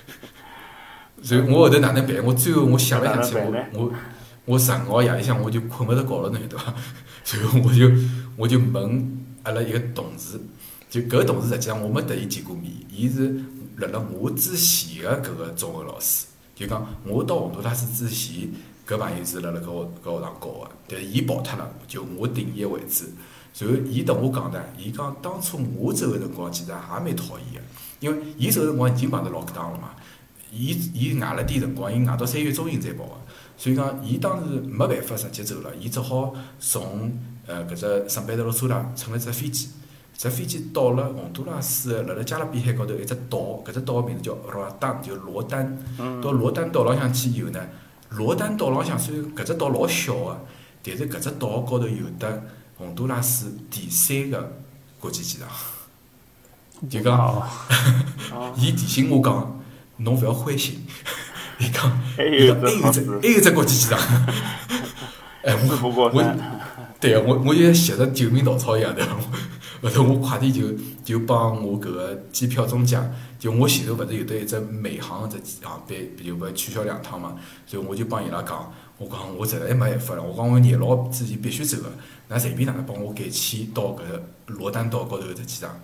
[1.24, 2.18] 所以我后头哪能办？
[2.26, 3.94] 我最后我想了想去，我我
[4.48, 6.74] 我十号夜里向我就困勿着觉了，侬晓得伐？
[7.22, 7.92] 所以我就
[8.38, 10.40] 我就问阿拉一个同事，
[10.90, 13.42] 就搿同事实际上我没得伊见过面，伊是
[13.76, 18.48] 辣辣我之前个搿个中学老师，就讲我到洪都拉斯之前，
[18.88, 23.04] 搿朋友是辣辣搿学搿学堂教个，但是伊跑脱了，就我顶伊个位置。
[23.60, 27.62] 然后伊同我讲呢，伊讲当初我走个辰光其实也蛮讨厌个，
[28.00, 29.90] 因为伊走个辰光已经碰着 lockdown 了嘛。
[30.50, 33.12] 伊伊挨了点辰光，伊挨到三月中旬才跑个，
[33.58, 37.12] 所以讲伊当时没办法直接走了，伊只好从
[37.48, 39.70] 呃搿只圣贝德罗苏拉乘了只飞机，
[40.16, 45.78] 只飞机到了洪都拉斯辣辣加勒比海高头一只岛，搿只岛个名字叫罗丹，就罗丹。
[46.22, 47.60] 到罗丹岛浪向去以后呢，
[48.12, 50.40] 罗丹岛浪向虽然搿只岛老小个，
[50.84, 52.44] 但是搿只岛高头有得
[52.78, 54.54] 洪都拉斯第三个
[55.00, 55.50] 国际机场，
[56.88, 57.50] 就讲，
[58.56, 59.58] 伊提醒我讲。
[60.00, 60.86] 侬勿要灰心，
[61.60, 64.00] 伊讲，伊讲还有只还有只国际机场，
[65.44, 66.36] 哎，我我，
[67.00, 69.04] 对个，我我就吸着救命稻草一样的，
[69.82, 70.72] 后头我快点就
[71.04, 73.00] 就帮我搿个机票中介，
[73.40, 85.80] 就我前头勿是有得一只美航只航班，就勿取消两趟嘛，所以我就帮伊拉讲，我讲我实在没办法了，我讲我廿六之前必须走个，㑚随便哪能帮我改签到搿个罗丹岛高头只机场。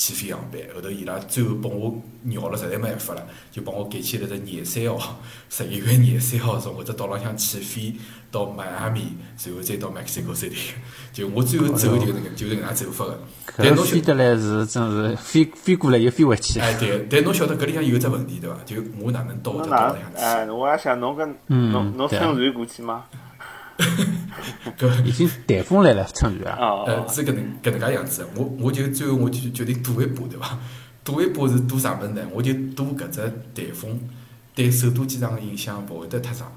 [0.00, 7.94] 起飞航班，后头伊拉最后帮我绕了，实在没办法了，就帮我改签了只廿三号， 十一月廿三号从搿只岛浪向起飞
[8.30, 9.12] 到迈阿密，
[9.44, 10.70] 然后再到 Mexico City。
[11.12, 13.20] 就我最后走就是搿就是搿能走法个。
[13.58, 16.58] 但侬飞得来是真是飞飞过来又飞回去。
[16.60, 18.56] 哎对，但侬晓得搿里向有只问题对伐？
[18.64, 20.18] 就我哪能到搿岛浪向去？
[20.22, 23.04] 哎，我也想侬跟侬侬乘船过去吗？
[24.78, 26.56] 搿 已经台风来了，乘雨啊！
[26.86, 28.26] 呃，是搿能搿能介样子。
[28.34, 30.58] 我我就最后我就决定赌一把，对伐？
[31.04, 32.22] 赌一把是赌啥物事呢？
[32.32, 33.20] 我就赌搿只
[33.54, 34.00] 台风
[34.54, 36.54] 对首都机场个影响勿会得太长个。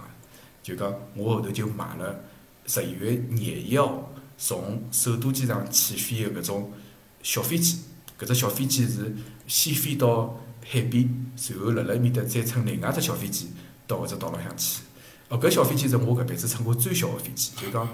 [0.62, 2.20] 就讲我后头就买了
[2.66, 6.72] 十一月廿一号从首都机场起飞个搿种
[7.22, 7.80] 小飞机。
[8.20, 9.14] 搿只小飞机是
[9.48, 11.10] 先飞到海边，
[11.50, 13.50] 然后辣辣埃面搭再乘另外只小飞机
[13.88, 14.82] 到搿只岛浪向去。
[15.34, 17.90] 哦，搿小飞机是我搿辈子乘过最小个飞机，就讲，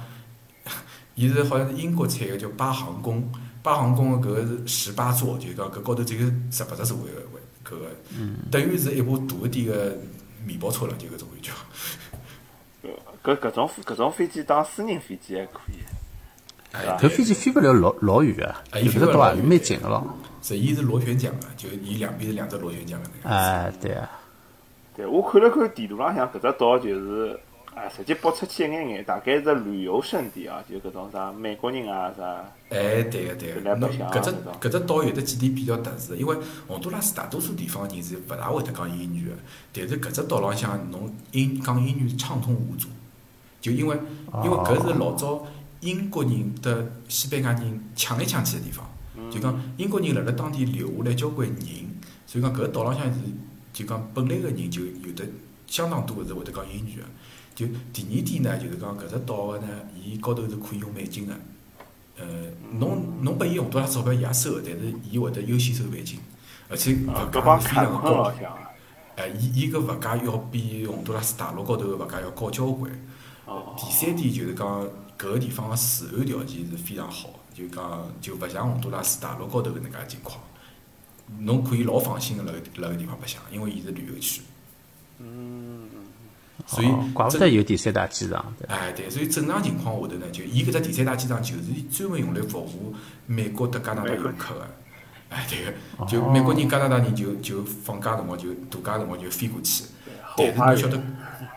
[1.15, 3.31] 伊是好像是英国产个叫巴航空，
[3.63, 7.85] 巴航空个搿个是十八座，就讲搿高头只有十八只座位个搿个，
[8.51, 9.97] 等于是一部大一点个
[10.45, 11.51] 面包车了，就搿种感觉。
[13.23, 15.79] 搿搿种搿种飞机当私人飞机还可以，
[16.73, 20.05] 哎，搿飞机飞勿了老老远啊，有的倒也是蛮近个咯。
[20.41, 23.33] 是，伊是螺旋桨个，就伊两边是两只螺旋桨个那个。
[23.33, 24.09] 哎，对啊。
[24.99, 27.39] 对，我看了看地图浪向搿只岛，就是，
[27.73, 32.23] 哎，实际拨出去一眼眼，大概是旅游胜地啊，就搿种啥美国人啊啥。
[32.67, 36.35] 哎，对个对个，侬搿只搿只岛有得几点比较特殊，因为
[36.67, 39.35] 洪都拉斯大多数地方人是勿大会得讲英语个，
[39.71, 42.89] 但是搿只岛浪向侬英讲英语畅通无阻，
[43.61, 43.97] 就因为
[44.43, 45.47] 因为搿是老早
[45.79, 48.85] 英国人的西班牙人抢来抢去个地方，
[49.31, 51.57] 就讲英国人辣辣当地留下来交关人，
[52.25, 53.21] 所以讲搿个岛浪向是。
[53.71, 55.25] 就讲本来个人就有的
[55.67, 57.03] 相当多个是会得讲英语个，
[57.55, 59.67] 就第二点呢，就是讲搿只岛个呢，
[60.03, 61.33] 伊高头是可以用美金个，
[62.17, 62.25] 呃，
[62.79, 66.19] 侬侬拨伊洪都拉钞票伊也收，但是伊会得优先收美金，
[66.67, 68.33] 而且物价非常个高。
[69.15, 72.91] 哎，伊伊搿物价要比洪都拉斯大陆高头个物价要高交关。
[73.77, 74.83] 第三点就是讲
[75.17, 80.39] 搿个地方个治安条件是非常好，就讲就勿像洪都拉斯大陆高头搿能介情况。
[81.37, 84.41] 侬可以老放心个辣辣个地方白相，因为伊是旅游区。
[85.19, 85.87] 嗯。
[86.67, 88.53] 所以怪不得有第三大机场。
[88.67, 92.93] 哎，对，所以正常情况下头呢，就伊搿只第三大机场就是专门用来服务
[93.25, 94.67] 美国和加拿大游客个。
[95.29, 99.85] 哎，对个，就美国人、加拿大人就就放假辰光就度假辰光就飞过去。
[100.35, 101.01] 但是侬晓得，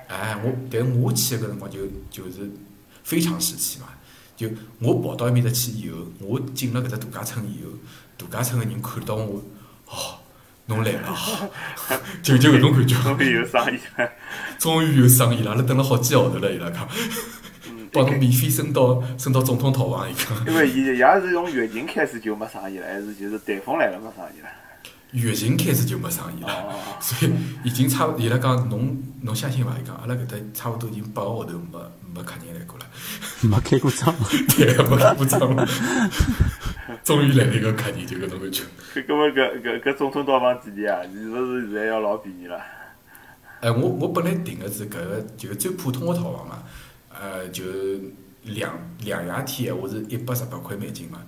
[0.08, 1.80] 哎，我但是我去个搿辰光就
[2.10, 2.48] 就是
[3.02, 3.86] 非常时期嘛。
[4.36, 7.70] 就我跑到埃面搭去以后，我进了搿只度假村以后，
[8.16, 9.42] 度假村个人看到我。
[9.92, 10.16] 哦，
[10.66, 11.14] 侬来了，
[12.24, 12.96] 就就搿种感觉。
[12.96, 14.10] 终于有生意了，
[14.58, 16.88] 终于有生意了，阿拉等了好几个号头了，伊拉讲，
[17.92, 20.46] 帮侬免费升到升到总统套房，伊讲。
[20.46, 24.48] 因为伊也是从疫情开始就没生意了，还是就是台风来了没生意了？
[25.12, 27.32] 疫情开始就没生意了，所以
[27.64, 29.72] 已经差不，伊拉讲侬侬相信伐？
[29.78, 31.78] 伊讲阿拉搿搭差不多已经八个号头没
[32.14, 32.86] 没客人来过了，
[33.40, 34.14] 没开过张，
[34.56, 35.40] 对，没开过张。
[37.02, 38.62] 终于来了一个客人，就搿种感觉。
[38.94, 41.02] 搿搿么搿搿搿总统套房几钿啊？
[41.12, 42.60] 是勿是现在要老便宜了？
[43.60, 46.62] 哎，我我本来订的是搿个就最普通的套房嘛，
[47.08, 47.64] 呃，就
[48.42, 51.18] 两两夜天闲话是一百十八块美金嘛，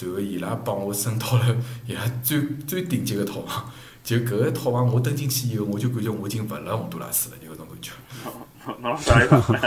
[0.00, 3.70] 然后伊拉帮我升到了 伊拉最最顶级个套房，
[4.04, 7.47] 就搿个套房我登进去以后，我就感觉我已经勿辣洪都拉斯了，就。
[8.80, 9.60] 侬辣啥地方？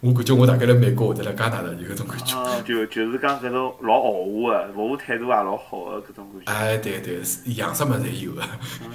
[0.00, 2.36] 我感觉我大概辣美国或者辣加拿大就搿种感觉。
[2.36, 6.52] 啊，就就是讲搿种老豪华个，服务态度也老好个搿种感觉。
[6.52, 8.42] 哎，对对，是样式物侪有 个，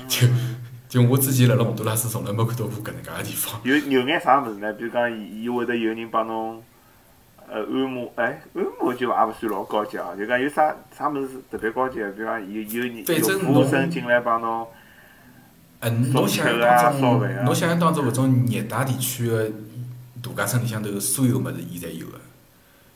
[0.09, 0.27] 就
[0.89, 3.57] 就我之前辣辣洪都拉斯从来没看到过搿能介个地方。
[3.63, 4.73] 有有眼啥物事呢？
[4.73, 6.61] 比如讲，伊伊会得有人帮侬，
[7.47, 10.07] 呃，按摩，哎，按摩就也勿算老高级啊。
[10.17, 12.11] 就讲有啥啥物事是特别高级个？
[12.11, 14.67] 比如讲有有人有服务生进来帮侬，
[15.79, 16.99] 嗯，侬想当
[17.45, 19.47] 侬想象当中搿种热带地区个
[20.23, 22.19] 度假村里向头所有物事，伊侪有个，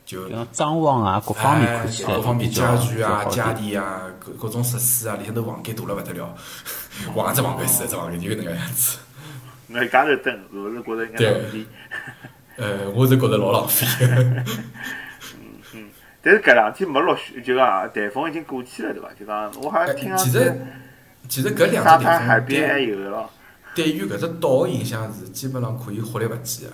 [0.04, 6.36] 就装潢啊，各方面哎看起来各方面家具啊、家电啊，各各种设施啊，里向头房间大了勿得了，
[7.16, 8.98] 房子房间是一只房间，就搿能介样子。
[9.68, 11.66] 那一家头蹲，是勿是觉着应该对浪费？
[12.58, 13.86] 呃，我是觉着老浪费
[15.74, 15.90] 嗯。
[16.24, 19.10] 但是搿两天没落雪，就讲台风已经过去了，对伐？
[19.18, 20.62] 就讲我好像听上去其实
[21.32, 23.30] 其实搿两沙只地滩海边还方对有个咯。
[23.74, 26.72] 对于搿只岛个影响是基本上可以忽略勿计个。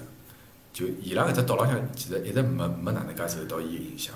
[0.74, 4.16] 就伊拉搿只岛浪向，其实一直没没哪能介受到伊个影响。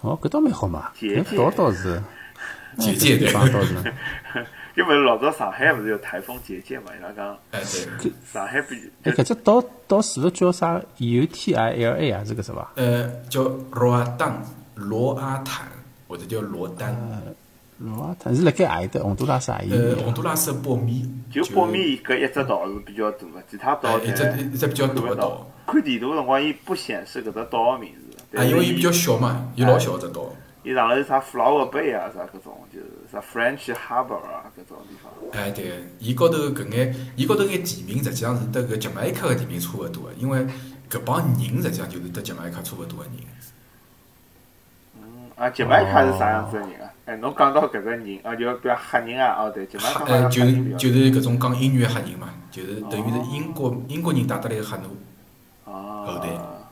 [0.00, 0.90] 哦，搿倒蛮好嘛，
[1.36, 2.02] 岛倒是，
[2.80, 3.74] 姐姐搿地方倒是，
[4.74, 6.86] 因为老早上海勿是有台风结界嘛？
[6.98, 7.60] 伊拉讲哎，
[8.00, 8.12] 对。
[8.32, 12.24] 上海比哎，搿只岛岛是勿是叫啥 U T I L A 啊？
[12.24, 12.72] 是个是伐？
[12.76, 13.42] 呃，叫
[13.72, 14.42] 罗阿丹、
[14.74, 15.68] 罗阿坦
[16.06, 16.96] 或者叫罗丹。
[17.78, 19.00] 罗阿特是辣盖何里搭？
[19.00, 19.72] 洪都拉斯何里？
[19.72, 25.46] 呃，洪都拉斯北面就北面搿一只岛是比较大个，其他岛哎一只侪一只比较大看勿到个岛。
[25.66, 28.38] 看地图个辰光，伊不显示搿只岛个名字。
[28.38, 30.26] 啊，因为伊比较小嘛，伊老小只岛。
[30.64, 35.12] 伊上头是啥 Flower Bay 啊，啥搿种，就是啥 French Harbour 啊搿种地方。
[35.32, 40.40] 哎，对，伊高头搿眼，伊高头眼地名实际上是得搿吉麦克个地名差勿多个，因为
[40.90, 43.12] 搿帮人实际上就是得吉麦克差勿多个人。
[45.00, 46.90] 嗯啊，吉麦卡是啥样子个人啊？
[47.08, 50.28] 哎，侬讲到搿个人啊，就比如黑人啊，哦对，就黑人
[50.62, 54.94] 比较就是搿种讲英语个黑人嘛，就是等于是英国英国人带得来个黑奴。
[55.64, 56.68] 后代啊，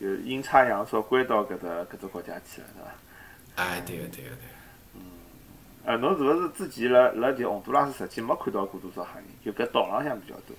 [0.00, 3.62] 就阴差阳错归到搿只搿只国家去了，是伐？
[3.62, 4.54] 哎，对个对个对个。
[5.84, 9.26] 呃，侬是勿是之前辣辣就洪都拉斯实际没看到过多少黑人？
[9.44, 10.56] 就搿岛浪向比较多。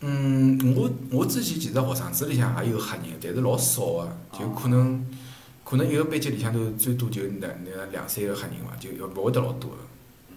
[0.00, 5.06] 嗯，我我之前其实学生子里向也有黑人，但是老少个，就可能
[5.68, 9.76] 可能一个班级里向头最多就那那两三个黑人伐，就要勿会得老多个。
[10.30, 10.34] 嗯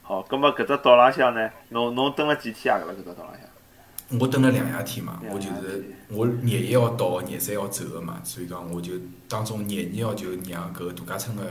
[0.00, 2.80] 好，葛末搿只岛浪向呢，侬侬蹲了几天啊？
[2.82, 4.18] 搿只岛浪向？
[4.18, 8.94] 我蹲了两夜天嘛，我就是我廿一号到，廿三号走个嘛，所以讲我就
[9.28, 11.42] 当中廿二号就让搿度假村个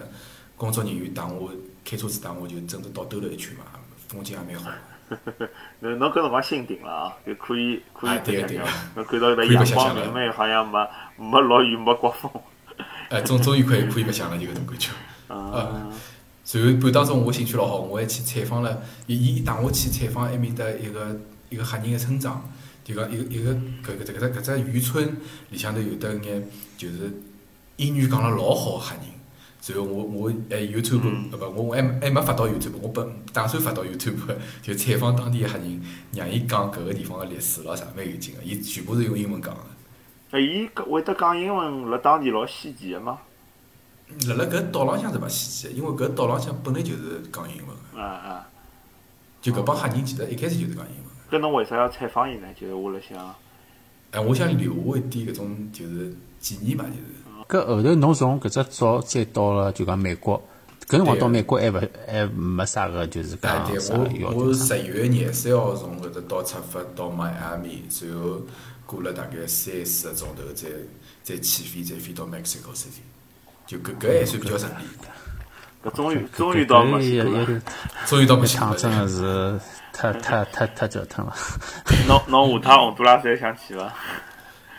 [0.56, 1.52] 工作人员带我
[1.86, 3.66] 开车子带我就整个岛兜了一圈嘛，
[4.08, 4.72] 风景也蛮好。
[5.82, 8.64] 侬侬搿辰光心定了啊，就可以可以哎白相相对个对个。
[8.96, 12.32] 侬看到搿可以白阳光明媚，好像没没落雨没刮风。
[13.10, 14.90] 哎，终终于可以可以白相了，就搿种感觉。
[15.28, 15.90] 啊，
[16.44, 22.42] 随后半当中我兴趣老好，我还去采访了，伊伊带我去采访埃面搭一个一个黑人个村庄，
[22.84, 25.18] 就讲一个一个搿搿只搿只搿只渔村
[25.50, 26.48] 里向头有得眼
[26.78, 27.12] 就是
[27.78, 29.06] 英语讲了老好个黑人。
[29.60, 31.02] 随后我我哎 YouTube
[31.32, 34.16] 呃不我我还没还没发到 YouTube，我本打算发到 YouTube，
[34.62, 35.82] 就采访当地个黑人，
[36.14, 39.62] 让伊讲搿个地方个历史咯啥蛮有劲个，伊全部是用英文讲个。
[40.32, 43.20] 呃，伊搿会得讲英文，辣当地老稀奇个吗？
[44.28, 48.48] 辣辣搿岛浪向是勿稀奇个，因为搿岛浪向本来就是讲英文个，啊啊，
[49.42, 51.06] 就搿帮黑人其实一开始就是讲英文。
[51.30, 52.48] 搿侬为啥要采访伊呢？
[52.60, 53.36] 就是我辣想，
[54.12, 57.04] 哎，我想留下一点搿种就是纪念嘛，就是。
[57.48, 60.38] 搿后头侬从搿只岛再到了就讲美国，
[60.88, 64.54] 搿辰光到美国还勿还没啥个就是讲啥要我我。
[64.54, 68.42] 十月廿三号从搿只岛出发到迈阿密，随后
[68.88, 70.70] 过了大概三四个钟头，再
[71.22, 73.02] 再起飞，再飞到 Mexico City，
[73.68, 74.86] 就搿搿还算比较顺利。
[75.84, 77.62] 搿终于终于到墨搿西哥了。
[78.08, 79.08] 终于到墨西哥趟真的了。
[79.08, 79.60] 是
[79.94, 81.36] 太太太太折腾了。
[82.08, 83.94] 侬侬下趟洪都拉斯还想去伐？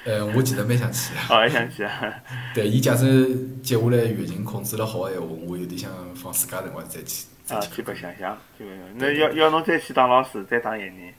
[0.05, 2.15] 呃，我其实蛮想去的，哦，还想去啊？
[2.55, 8.85] 对，伊假使接下来疫情控制了好个闲话，我有点想放暑假辰光再去再啊，去去白相相，去白相。
[8.97, 11.13] 那要要侬再去当老师，再当一年。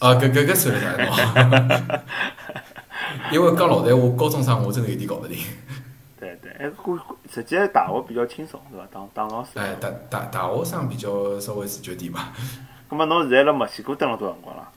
[0.00, 0.80] 啊，搿搿搿算了
[1.14, 2.02] 啥？
[3.30, 5.38] 因为讲老实闲话，高中生我真的有点搞勿定。
[6.18, 8.88] 对对，哎，估估实际大学比较轻松，是伐？
[8.90, 9.50] 当当老师。
[9.56, 12.32] 哎，大大大学生比较稍微自觉点嘛。
[12.88, 14.68] 咁么侬现在辣墨西哥蹲了多少辰光了？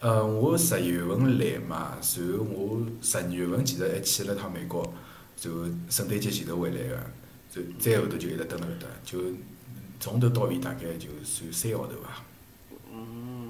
[0.00, 4.82] 呃，我十一月份来嘛，然后我十二月份其实还去了趟美国，
[5.42, 6.98] 然后圣诞节前头回来个，
[7.50, 9.18] 就再后头就一直蹲辣搿搭，就
[10.00, 12.10] 从头到尾大概就算三个号头伐。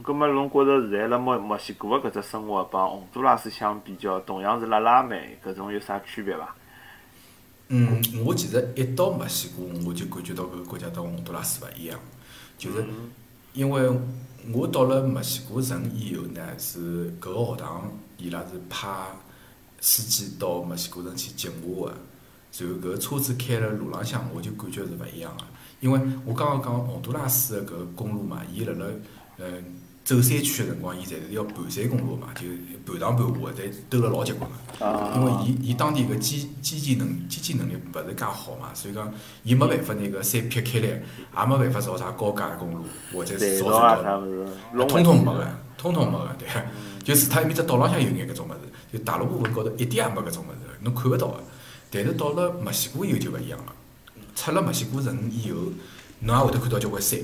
[0.08, 6.56] 葛末侬觉着现在辣墨墨西哥个搿只生活帮洪都拉斯相比较，同样是辣拉美，搿种有啥区别伐？
[7.68, 12.00] 嗯，我其实一到墨西哥，我就感觉到搿个国家跟洪都拉斯勿一样，
[12.56, 12.82] 就是
[13.52, 13.86] 因为
[14.54, 18.88] 我到了墨西哥城以后呢，是搿个学堂伊拉是派
[19.78, 21.94] 司机到墨西哥城去接我个，
[22.58, 25.44] 然后搿车子开了路浪向，我就感觉是勿一样个，
[25.80, 28.86] 因为我刚刚讲洪都拉斯个搿个公路嘛，伊辣辣
[29.40, 29.77] 嗯
[30.08, 32.46] 走山区个辰光，伊侪是要盘山公路嘛，就
[32.90, 34.86] 盘上盘下个，但兜了老结棍个。
[34.86, 43.70] 啊，因为伊伊当地个基基建能基建能力勿是介好嘛，所以讲伊没办法拿搿山劈开来，也没办法造啥高架公路或者是造
[44.02, 45.46] 啥物事，通通没个，
[45.76, 46.48] 通通没个，对。
[47.04, 51.44] 就除脱埃面只岛浪向有眼搿种物事，就大陆部分高头一点也没搿种物事，侬看勿到个。
[51.90, 53.74] 但是到了墨西哥以后就勿一样了，
[54.34, 55.58] 出了墨西哥城以后，
[56.20, 57.20] 侬也会得看到交关山，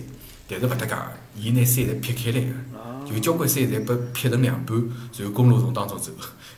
[0.48, 1.02] 但是勿搭界个，
[1.36, 2.54] 伊拿山侪劈开来个。
[3.04, 4.76] 就交关山侪被劈成两半，
[5.18, 6.10] 然后公路从当中走，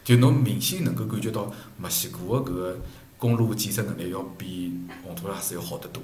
[0.04, 2.80] 就侬明显能够感觉到墨西哥个搿个
[3.18, 4.72] 公路建设能力要比
[5.02, 6.00] 洪都拉斯要好得多。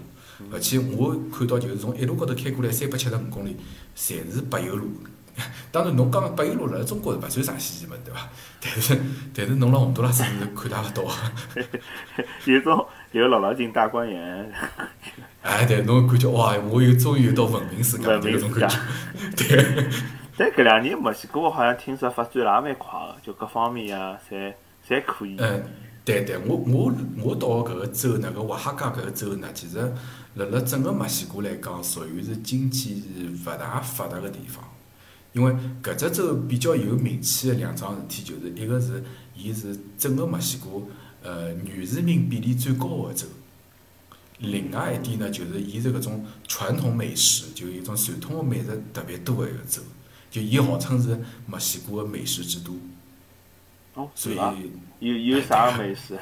[0.53, 3.57] 而且我看到就是从一路高头开过来三百七十五公里，
[3.97, 4.91] 侪是柏油路。
[5.71, 8.29] 当然，侬讲柏油路辣辣中国是勿算啥稀奇物事，对伐？
[8.61, 9.01] 但是
[9.33, 11.13] 但是侬辣洪都拉斯是看大勿到个。
[12.53, 14.53] 有种有姥姥进大观园，
[15.43, 18.79] 哎，对，侬感觉哇，我又终于有到文明世界的文明世界搿种感觉。
[19.37, 19.87] 对。
[20.35, 24.55] 但搿两年墨西哥好像听说发展了也蛮快个，就各方面啊，侪
[24.89, 25.37] 侪可以。
[25.39, 25.63] 嗯，
[26.07, 26.93] 对对，我我
[27.23, 29.79] 我到搿个州呢，搿瓦哈加搿个州呢，其实
[30.37, 34.65] 辣辣整个墨西哥来讲，属于是经济是勿大发达个地方。
[35.35, 35.53] 因为
[35.83, 39.05] 搿只州比较有名气个两桩事体，就是一个是
[39.37, 40.81] 伊是整个墨西哥
[41.23, 43.27] 呃女市民比例最高的州，
[44.39, 49.83] 另外一点呢，就是伊是搿种传统美食，就一种传统的美食特别多个一个州，
[50.31, 52.79] 就伊号称是墨西哥个美食之都。
[53.95, 54.37] 哦，所以？
[55.01, 56.19] 有有啥美食？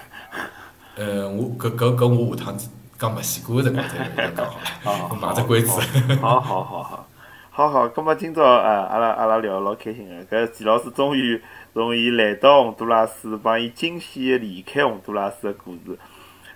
[0.96, 2.58] 呃，我搿搿搿我下趟
[2.98, 4.50] 讲墨西哥个辰光再再讲
[4.82, 5.70] 好了，我卖只关子。
[6.16, 7.08] 好好好好，
[7.52, 10.24] 好好，葛末今朝呃，阿拉阿拉聊老开心个。
[10.24, 11.42] 搿季老师终于
[11.74, 15.98] 从伊来到洪都拉斯，帮伊惊喜地离开洪都拉斯个故事，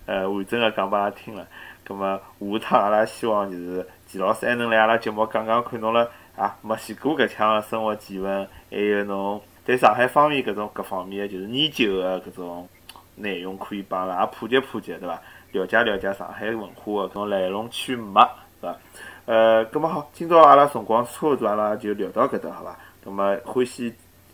[0.07, 1.45] 呃，完整个讲拨阿拉听了。
[1.85, 2.21] 葛末
[2.61, 12.69] 下趟阿拉希望就是季老师还能来阿拉节目讲讲看侬了啊墨西哥搿腔个生活见闻，还有侬对上海方面搿种各方面个就是研究个搿种
[13.17, 15.21] 内容，可以帮阿拉普及普及，对伐？
[15.51, 18.23] 了解了解上海文化个搿种来龙去脉，
[18.61, 18.79] 对伐？
[19.27, 22.79] 呃，葛末好，今朝阿拉辰光差勿多，阿拉就聊到搿搭，好伐？
[23.03, 23.91] 葛末欢喜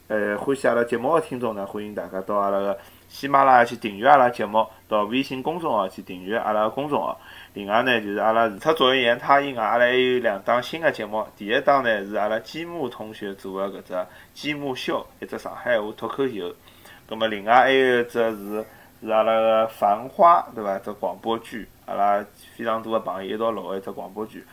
[0.08, 2.76] 呃欢喜阿拉节目个听众呢，欢迎大家到阿拉个
[3.08, 7.16] 喜马拉雅去订阅阿拉节目，到微信公众号去订阅阿拉个公众号。
[7.54, 11.24] 另外呢，就是阿拉除脱作为言他以外，阿拉还有两档新个节目。
[11.36, 16.52] 第一档呢是阿拉积木同学做个搿只积木秀，一只上海话脱口秀。
[17.08, 18.66] 葛末另外还有一只是
[19.00, 20.76] 是阿拉个《繁花》，对伐？
[20.80, 22.24] 只广播剧，阿拉
[22.56, 24.44] 非常多个朋友一道录个一只广播剧。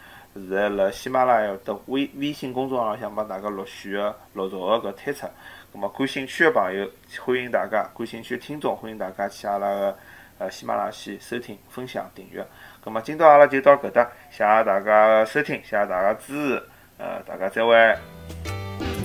[0.46, 5.26] 是辣喜马拉雅的微微信公众号上帮大家陆续的陆续的搿推出。
[5.72, 6.90] 那么感兴趣的朋友，
[7.24, 9.98] 欢迎大家；感兴趣的听众，欢迎大家去阿拉个
[10.38, 12.46] 呃喜马拉雅去收听、分享、订阅。
[12.84, 16.64] 那么今朝阿拉就到搿搭，谢谢大家收听，谢谢大家支持，
[16.98, 17.74] 呃，大家再会，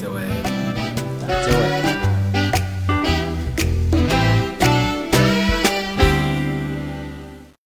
[0.00, 0.20] 再会，
[1.26, 1.81] 再会。